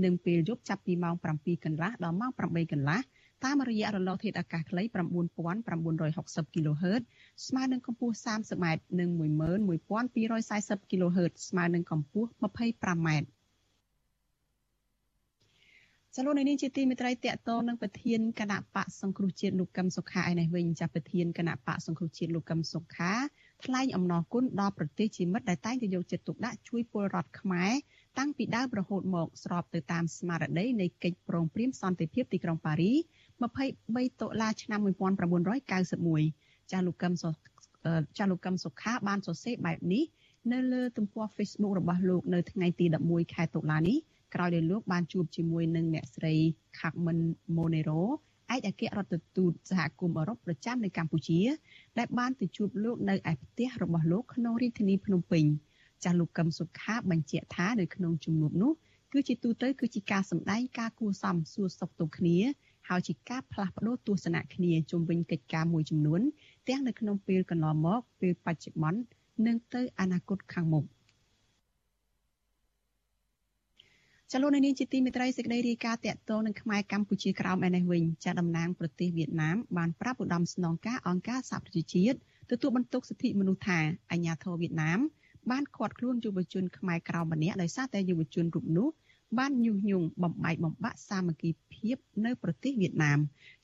[0.05, 3.01] និងពេលយប់ចាប់ពីម៉ោង7កន្លះដល់ម៉ោង8កន្លះ
[3.45, 4.83] តាមរយៈរលកធាតុអាកាសខ្លី
[5.49, 7.03] 9960 kHz
[7.47, 8.67] ស្មើនឹងកម្ពស់ 30m
[9.01, 9.09] និង
[9.81, 13.09] 11240 kHz ស្មើនឹងកម្ពស់ 25m
[16.19, 23.13] ចលនានេះជាទីមេត្រីតកតនឹងប្រធានគណៈបកសង្គ្រោះជាតិលោកកឹមសុខាឯនេះវិញចាប្រធានគណៈបកសង្គ្រោះជាតិលោកកឹមសុខា
[23.65, 27.73] ថ្លែងអំណរគុណដល់ប្រទេសជាមិត្តដែលតែងតែយកចិត្តទុកដាក់ជួយពលរដ្ឋខ្មែរ
[28.19, 32.93] តាំងពីដើមរហូតមកស្របទៅតាមស្មារតីនៃកិច្ចព្រមព្រៀងសន្តិភាពទីក្រុងប៉ារី
[33.41, 34.81] 23តុលាឆ្នាំ
[35.45, 37.31] 1991ចាស់លោកកឹមសុ
[38.17, 40.05] ចាស់លោកកឹមសុខាបានសរសេរបែបនេះ
[40.53, 43.99] នៅលើទំព័រ Facebook របស់លោកនៅថ្ងៃទី11ខែតុលានេះ
[44.35, 46.35] ក្រោយដែលលោកបានជួបជាមួយនឹងអ្នកស្រី
[46.79, 47.21] Carmen
[47.57, 48.03] Monero
[48.55, 51.41] ឯកអគ្គរដ្ឋទូតសហគមន៍អឺរ៉ុបប្រចាំនៅកម្ពុជា
[51.99, 55.45] ដែលបានទៅជួបលោកនៅឯផ្ទះរបស់លោកក្នុងរាជធានីភ្នំពេញ
[56.05, 58.73] ចាស់លោកកឹមសុខាបញ្ជាក់ថានៅក្នុងជំនួបនោះ
[59.13, 62.39] គឺជាទូទៅគឺជាការសម្ដែងការគួសមសួរសុខទុក្ខគ្នា
[62.89, 66.21] ហើយជាការផ្លាស់ប្ដូរទស្សនៈគ្នាជុំវិញកិច្ចការមួយចំនួន
[66.69, 69.01] ទាំងនៅក្នុងពេលកន្លងមកពេលបច្ចុប្បន្ន
[69.47, 70.85] និងទៅអនាគតខាងមុខ
[74.33, 82.17] ចលនានេះជាទីមេត្រីសេចក្តីរាយការណ៍តាក់ទងនឹងខ្មែរកម្ពុជាក្រោមឯនេះវិញចាតំណាងប្រទេសវៀតណាមបានប្រាប់ឧត្តមស្នងការអង្គការសហប្រជាជាតិ
[82.51, 83.79] ទទួលបន្ទុកសិទ្ធិមនុស្សថា
[84.11, 84.99] អាញាធរវៀតណាម
[85.51, 88.89] បានឃាត់ខ្លួនយុវជនខ្មែរក្រៅម្នាក់ដោយសារតែយុវជនរូបនោះ
[89.39, 93.19] បានញុះញង់បំបែកបំបាក់សាមគ្គីភាពនៅប្រទេសវៀតណាម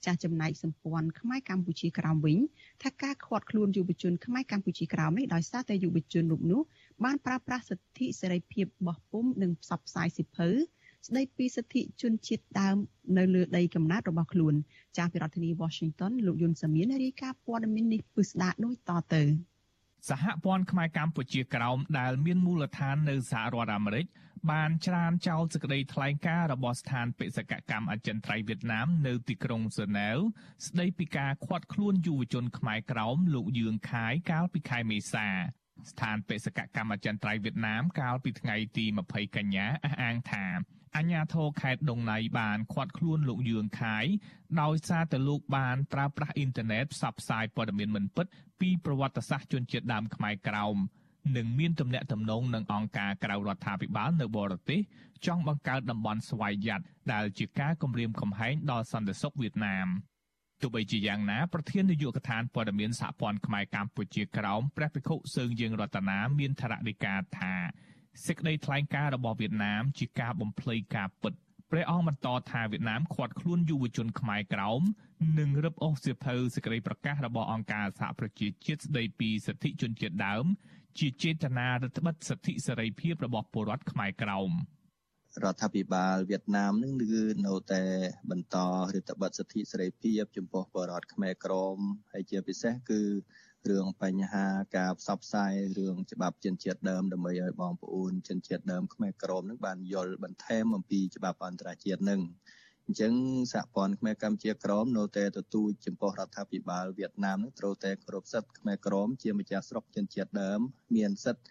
[0.04, 2.38] ចាស់ចំណែកសម្ព័ន្ធខ្មែរកម្ពុជាក្រោមវិញ
[2.82, 6.62] ថាការឃាត់ខ្លួនយុវជនខ្មែរកម្ពុជាក្រោមនេះដោយសារតែយុវជនរូបនោះ
[7.04, 10.48] បានប្រើប្រាស់សិទ្ធិសេរីភាពបោះពុំនិងផ្សព្វផ្សាយសិភៅ
[11.06, 12.76] ស្ដីពីសិទ្ធិជនជាតិដើម
[13.18, 14.54] នៅលើដីកំណើតរបស់ខ្លួន
[14.96, 19.22] ចាស់ពីរដ្ឋធានី Washington លោកយុនសាមៀនរាយការណ៍ព័ត៌មាននេះពិស្ដាដូចតទៅ
[20.08, 24.06] សហព័ន្ធខ្មែរកម្ពុជាក្រោមដែលមានមូលដ្ឋាននៅសហរដ្ឋអាមេរិក
[24.50, 30.18] បានច្រានចោលសេចក្តីថ្លែងការណ៍របស់ស្ថានបេសកកម្មអចិន្ត្រៃយ៍វៀតណាមនៅទីក្រុងហ្សឺណែវ
[30.66, 35.28] ស្តីពីការឃាត់ខ្លួនយុវជនខ្មែរក្រោមលោកយឿងខាយកាលពីខែមេសា
[35.90, 40.46] ស្ថានបេសកកម្មអចិន្ត្រៃយ៍វៀតណាមកាលពីថ្ងៃទី20កញ្ញាអះអាងថា
[40.96, 44.04] អញ្ញាធរខេត្តដងណៃបានឃាត់ខ្លួនលោកយឿងខាយ
[44.60, 48.26] ដោយសារតែលោកបានប្រើប្រាស់អ៊ីនធឺណិតផ្សព្វផ្សាយព័ត៌មានមិនពិត
[48.60, 50.76] ពីប្រវត្តិសាស្ត្រជនជាតិដើមខ្មែរក្រោម
[51.36, 54.80] និងមានទំនាក់ទំនងនឹងអង្គការក្រៅរដ្ឋាភិបាលនៅបរទេស
[55.26, 59.88] ចង់បង្កើតតំបន់ស្វ័យយ័តដែលជាការគំរាមកំហែងដល់សន្តិសុខវៀតណាម
[60.62, 67.54] ទោះបីជាយ៉ាងណាប្រធាននាយកដ្ឋានព័ត៌មានសហព័ន្ធខ្មែរកម្ពុជាក្រោមព្រះភិក្ខុសើងយើង រតនាមានថរណីកាថា
[68.26, 71.34] សេចក្តីថ្លែងការណ៍របស់វៀតណាមជាការបំភ្លៃការពិត
[71.70, 74.82] ព្រះអង្គបន្តថាវៀតណាមឃាត់ខ្លួនយុវជនខ្មែរក្រោម
[75.38, 80.44] និងរឹបអូសសៀវភៅសេចក្តីប្រកាសរបស់អង្គការសហប្រជាជាតិស្តីពីសិទ្ធិជនជាតិដើម
[80.98, 84.50] ជាចេតនារដ្ឋបិទសិទ្ធិសេរីភាពរបស់ពលរដ្ឋខ្មែរក្រោម
[85.40, 87.84] រដ្ឋាភិបាលវៀតណាមនឹងគឺនៅតែ
[88.30, 88.56] បន្ត
[88.92, 91.76] រដ្ឋបတ်សិទ្ធិសេរីភាពចំពោះបរតខ្មែរក្រម
[92.12, 93.02] ហើយជាពិសេសគឺ
[93.70, 102.20] រឿងបញ្ហាការផ្សព្វផ្សាយរឿងច្បាប់ជនជាតិដើមដើម្បីឲ្យបងប្អូនជនជាតិដើមខ្មែរក្រមនឹងបានយល់បន្ថែមអំពីច្បាប់អន្តរជាតិនឹង
[102.86, 103.12] អញ្ចឹង
[103.52, 110.60] សហព័ន្ធខ្មែរកម្ពុជាក្រមនៅតែទទូចចំពោះរដ្ឋាភិបាលវៀតណាមនឹងត្រូវតែគោរពសិទ្ធិខ្មែរក្រមជាម្ចាស់ស្រុកជនជាតិដើម
[110.96, 111.44] មានសិទ្ធិ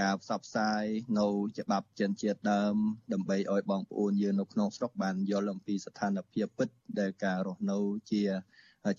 [0.00, 0.84] ការផ្សព្វផ្សាយ
[1.18, 1.26] នៅ
[1.58, 2.74] ច្បាប់ចិនជាតិដើម
[3.12, 6.68] ដើម្បីឲ្យបងប្អូនយើងនៅក្នុងស្រុកបានយល់អំពីស្ថានភាពពិត
[7.00, 7.78] ដែលការរស់នៅ
[8.10, 8.22] ជា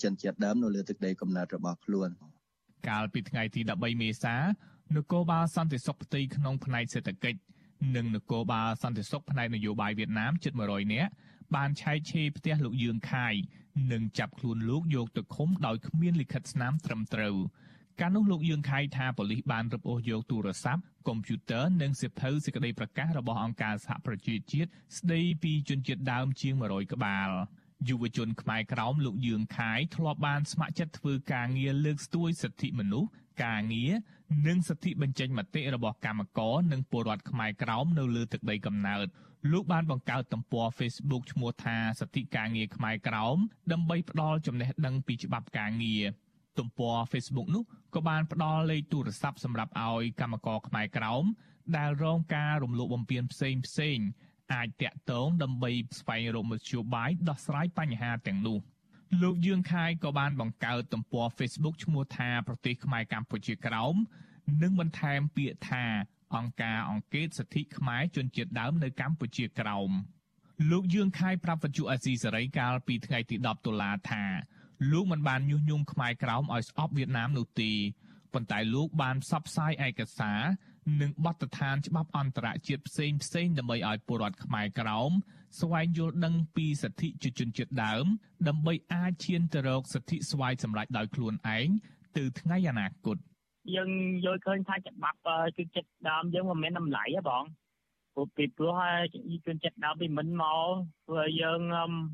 [0.03, 2.09] ចិនជាតិដើមនៅលើទឹកដីកំណើតរបស់ខ្លួន
[2.89, 4.35] កាលពីថ្ងៃទី13មេសា
[4.95, 7.39] នគរបាលសន្តិសុខផ្ទៃក្នុងផ្នែកសេដ្ឋកិច្ច
[7.95, 11.11] និងនគរបាលសន្តិសុខផ្នែកនយោបាយវៀតណាមជិត100នាក់
[11.55, 13.33] បានឆែកឆេរផ្ទះលោកយឿងខាយ
[13.91, 17.35] និងចាប់ខ្លួនលោកយកទៅឃុំដោយគ្មានលិខិតស្នាមត្រឹមត្រូវ
[18.01, 27.29] កាលនោះលោកយឿងខៃថាប៉ូលីសបានរឹបអូសយកទូរស័ព្ទកុំព្យូទ័រនិងសៀវភៅសេចក្តីប្រកាសរបស់អង្គការសហប្រជាជាតិស្តីពីជនជាតិដើមជាង100ក្បាល
[27.89, 33.09] យុវជនខ្មែរក្រោមលោកយឿងខាយធ្លាប់បានស្ម័គ្រចិត្តធ្វើការងារលើកស្ទួយសិទ្ធិមនុស្ស
[33.43, 33.91] ការងារ
[34.47, 39.07] និងសិទ្ធិបញ្ចេញមតិរបស់កម្មករនិងពលរដ្ឋខ្មែរក្រោមនៅលើទឹកដីកំណើត
[39.51, 43.37] លោកបានបង្កើតទំព័រ Facebook ឈ្មោះថាសិទ្ធិការងារខ្មែរក្រោម
[43.71, 46.03] ដើម្បីផ្ដល់ចំណេះដឹងពីច្បាប់ការងារ
[46.59, 47.63] ទំព័រ Facebook នោះ
[47.95, 51.23] ក៏បានផ្ដល់លេខទូរស័ព្ទសម្រាប់ឲ្យកម្មករខ្មែរក្រោម
[51.77, 53.97] ដែលរងការរំលោភបំពានផ្សេងផ្សេង
[54.53, 58.59] អាចតាក់ទងដើម្បីស្វែងរកមធ្យោបាយដោះស្រាយបញ្ហាទាំងនោះ
[59.21, 63.95] លោកយឿងខាយក៏បានបង្កើតទំព័រ Facebook ឈ្មោះថាប្រទេសខ្មែរកម្ពុជាក្រោម
[64.61, 65.85] និងបន្ថែមពាក្យថា
[66.35, 69.91] អង្គការអង្គការសិទ្ធិខ្មែរជនជាតិដើមនៅកម្ពុជាក្រោម
[70.71, 74.23] លោកយឿងខាយប្រាប់វិទ្យុអាស៊ីសេរីកាលពីថ្ងៃទី10តុលាថា
[74.91, 77.71] លោកមិនបានញុះញង់ខ្មែរក្រោមឲ្យស្អប់វៀតណាមនោះទេ
[78.33, 80.41] ប៉ុន្តែលោកបានផ្សព្វផ្សាយឯកសារ
[81.01, 85.11] និងបទដ្ឋានច្បាប់អន្តរជាតិផ្សេងផ្សេងដើម្បីឲ្យពលរដ្ឋខ្មែរក្រោម
[85.59, 88.05] ស្វែងយល់ដឹងពីសិទ្ធិជាជនជាតិដើម
[88.47, 91.67] ដើម្បីអាចឈានទៅរកសិទ្ធិស្វ័យសម្រេចដោយខ្លួនឯង
[92.17, 93.17] ទៅថ្ងៃអនាគត
[93.75, 93.91] យើង
[94.25, 95.19] យល់ឃើញថាច្បាប់
[95.57, 97.43] គឺចិត្តដើមយើងមិនមានតម្លៃទេបង
[98.17, 98.79] ព្រោះពីព្រោះ
[99.45, 100.67] ជនចិត្តដើមពីមិនមក
[101.07, 101.59] ព្រោះយើង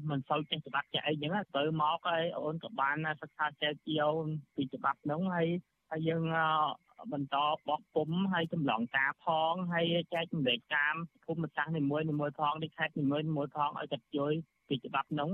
[0.09, 4.11] មិនសូវចេះច្បាប់ចេះអីចឹងទៅមកហើយអូនក៏បានសិក្សាចេះជាវ
[4.55, 5.47] ពីច្បាប់ហ្នឹងហើយ
[5.91, 6.23] ហើយយើង
[7.13, 7.35] បន្ត
[7.67, 10.95] បោះពុំហើយចម្លងការផងហើយចែកចម្លែកតាម
[11.25, 14.33] ភូមិសាស្ត្រនីមួយនីមួយផងនេះខេត្តនីមួយនីមួយផងឲ្យកាត់ជួយ
[14.67, 15.29] ពីច្បាប់ហ្នឹង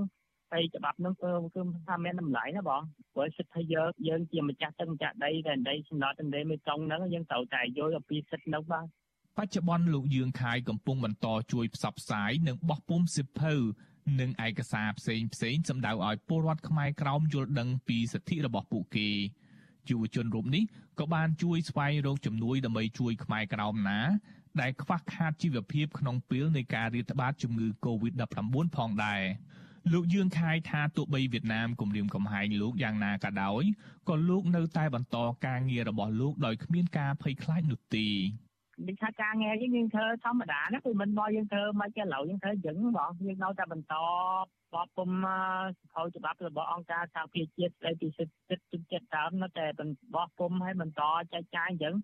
[0.52, 2.82] ហើយច្បាប់ហ្នឹងគឺគឺថាមានតម្លៃណាបង
[3.14, 8.86] ព្រោះសិទ្ធិយើងយើងជាម្ចាស់ទឹកម្ចាស់ដីតែដីសំណត់តែមេកង់ហ្នឹងយើងត្រូវតែយល់អំពីសិទ្ធិហ្នឹងបាទ
[9.38, 13.54] បច្ចុប្បន្នលោកយឿងខាយកំពុងបន្តជួយផ្សព្វផ្សាយនិងបោះពុម្ពសិភៅ
[14.20, 19.08] និងឯកសារផ្សេងផ្សេងសម្ដៅឲ្យពលរដ្ឋខ្មែរក្រោមយល់ដឹងពីសិទ្ធិរបស់ពួកគេ
[19.88, 20.64] យុវជនរូបនេះ
[21.00, 24.00] ក៏បានជួយស្វែងរកជំនួយដើម្បីជួយខ្មែរក្រោមណា
[24.60, 29.22] ដែលខ្វះខាតជីវភាពក្នុងពេលនៃការរាតត្បាតជំងឺ Covid-19 ផងដែរ
[29.92, 33.62] លោកយឿងខាយថាទោះបីវៀតណាមគំរាមកំហែងលោកយ៉ាងណាក៏ដោយ
[34.08, 35.16] ក៏លោកនៅតែបន្ត
[35.46, 38.08] ការងាររបស់លោកដោយគ្មានការភ័យខ្លាចនោះទេ
[38.88, 43.94] ដូចថាការងារយើងយើងធ្វើធម្មតាណាគឺមិនមកយើងធ្វើមិនចេះឡូវយើងធ្វើចឹងបងយើងនៅតែបន្ត
[44.74, 45.10] បបពុំ
[45.78, 49.66] សភៅច្បាប់របស់អង្គការសហប្រជាជាតិស្ដីពីសិទ្ធិជនជាតិដើមនៅតែ
[50.14, 51.02] បបពុំឲ្យបន្ត
[51.32, 51.94] ចែកចាយអញ្ចឹង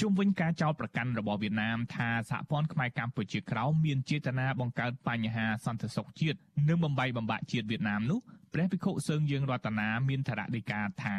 [0.00, 8.18] ជុំវិញការចោទប្រកាន់របស់វៀតណាមថាសហព័ន្ធខ្មែរកម្ពុជាក្រោមមានចេតនាបង្កើតបញ្ហាសន្តិសុខជាតិនិងបំបីបំបាក់ជាតិវៀតណាមនោះ
[8.52, 11.16] ព្រះភិក្ខុសឹងយើងរតនាមានធរណីកាថា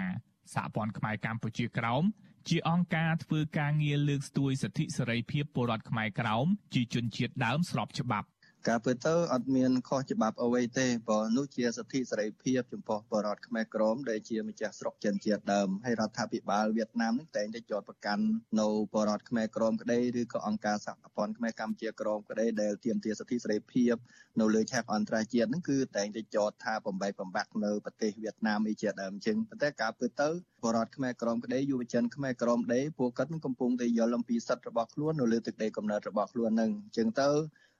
[0.54, 2.04] សហព័ន្ធខ្មែរកម្ពុជាក្រោម
[2.50, 8.28] ជាអង្គការធ្វើការងារលើកស្ទួយសិទ្ធិសេរីភាពពលរដ្ឋខ្មែរក្រោមជាជនជាតិដើមស្របច្បាប់
[8.70, 18.24] ការពិតទៅអត់មានខុសច្បាប់អ្វីទេព្រោះនោះជាសិទ្ធិសេរីភាពចំពោះបរតខ្មែរក្រមដែលជាម្ចាស់ស្រុកចិនជាតិដើមហើយរដ្ឋាភិបាលវៀតណាមនឹងតែងតែចោទប្រកាន់
[18.60, 23.96] នៅបរតខ្មែរក្រមក្តីឬក៏អង្គការសហព័ន្ធខ្មែរកម្ពុជាក្រមក្តីដែលទាមទារសិទ្ធិសេរីភាព
[24.40, 30.30] នៅលើឆាកអន្តរជាតិហ្នឹងគឺតែងតែចោទថាបំបីបំបាក់នៅប្រទេសវៀតណាមអីជាដើមជាងប៉ុន្តែការពិតទៅ
[30.64, 37.30] បរតខ្មែរក្រមក្តីយុវជនខ្មែរក្រមក្តីពួកគាត់នឹងកំពុងតែយល់អំពីសិទ្ធិរបស់ខ្លួននៅលើទឹកដីកំណើតរបស់ខ្លួនហ្នឹងអញ្ចឹងទៅ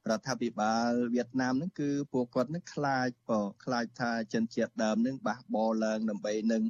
[0.10, 6.64] រដ្ឋាភិបាលវៀតណាមហ្នឹងគឺពួកគាត់នឹងខ្លាចបើខ្លាចថាជនជាតិដើមនឹងបះបោឡើងដើម្បីនឹង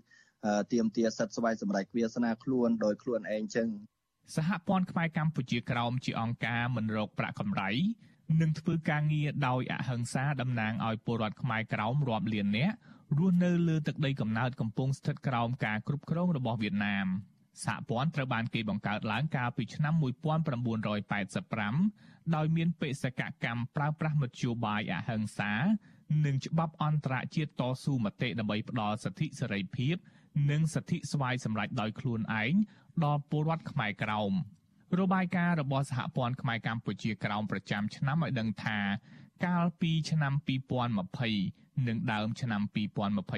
[0.74, 3.68] ទៀមទាសិទ្ធិស្វ័យសម្រេចវាសនាខ្លួនដោយខ្លួនឯងចឹង
[4.36, 7.70] សហព័ន្ធខ្មែរកម្ពុជាក្រោមជាអង្គការមិនរកប្រាក់កម្រៃ
[8.42, 12.76] និងធ្វើការងារដោយអហិង្សាតំណាងឲ្យពលរដ្ឋខ្មែរក្រោមរាប់លាននាក់
[13.18, 17.08] រស់នៅលើទឹកដីកំណើតកំពុងស្ថិតក្រោមការគ្រប់គ្រងរបស់វៀតណាម
[17.66, 25.54] សហព័ន្ធត្រូវបានគេបង្កើតឡើងកាលពីឆ្នាំ1985ដោយមានបេសកកម្មប្រើប្រាស់មធ្យោបាយអហិង្សា
[26.26, 29.95] និងច្បាប់អន្តរជាតិតស៊ូមតិដើម្បីផ្ដល់សិទ្ធិសេរីភាព
[30.51, 32.54] និងសិទ្ធិស្វ័យសម្រេចដោយខ្លួនឯង
[33.06, 34.32] ដល់ពលរដ្ឋខ្មែរក្រោម
[34.99, 38.80] របាយការណ៍របស់សហព័ន្ធខ្មែរកម្ពុជាក្រោមប្រចាំឆ្នាំឲ្យដឹងថា
[39.45, 40.34] កាលពីឆ្នាំ
[41.10, 42.62] 2020និងដើមឆ្នាំ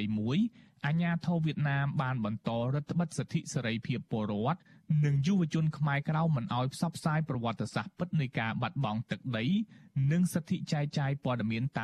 [0.03, 4.59] 2021 អាញាធរវៀតណាមបានបន្តរដ្ឋបិទសិទ្ធិសេរីភាពពលរដ្ឋ
[5.05, 9.45] និងយុវជនខ្មែរក្រៅមិនអោយផ្សព្វផ្សាយប្រវត្តិសាស្ត្រពិតនៃការបាត់បង់ទឹកដី
[10.11, 11.83] និងសិទ្ធិចែកចាយព័ត៌មានតា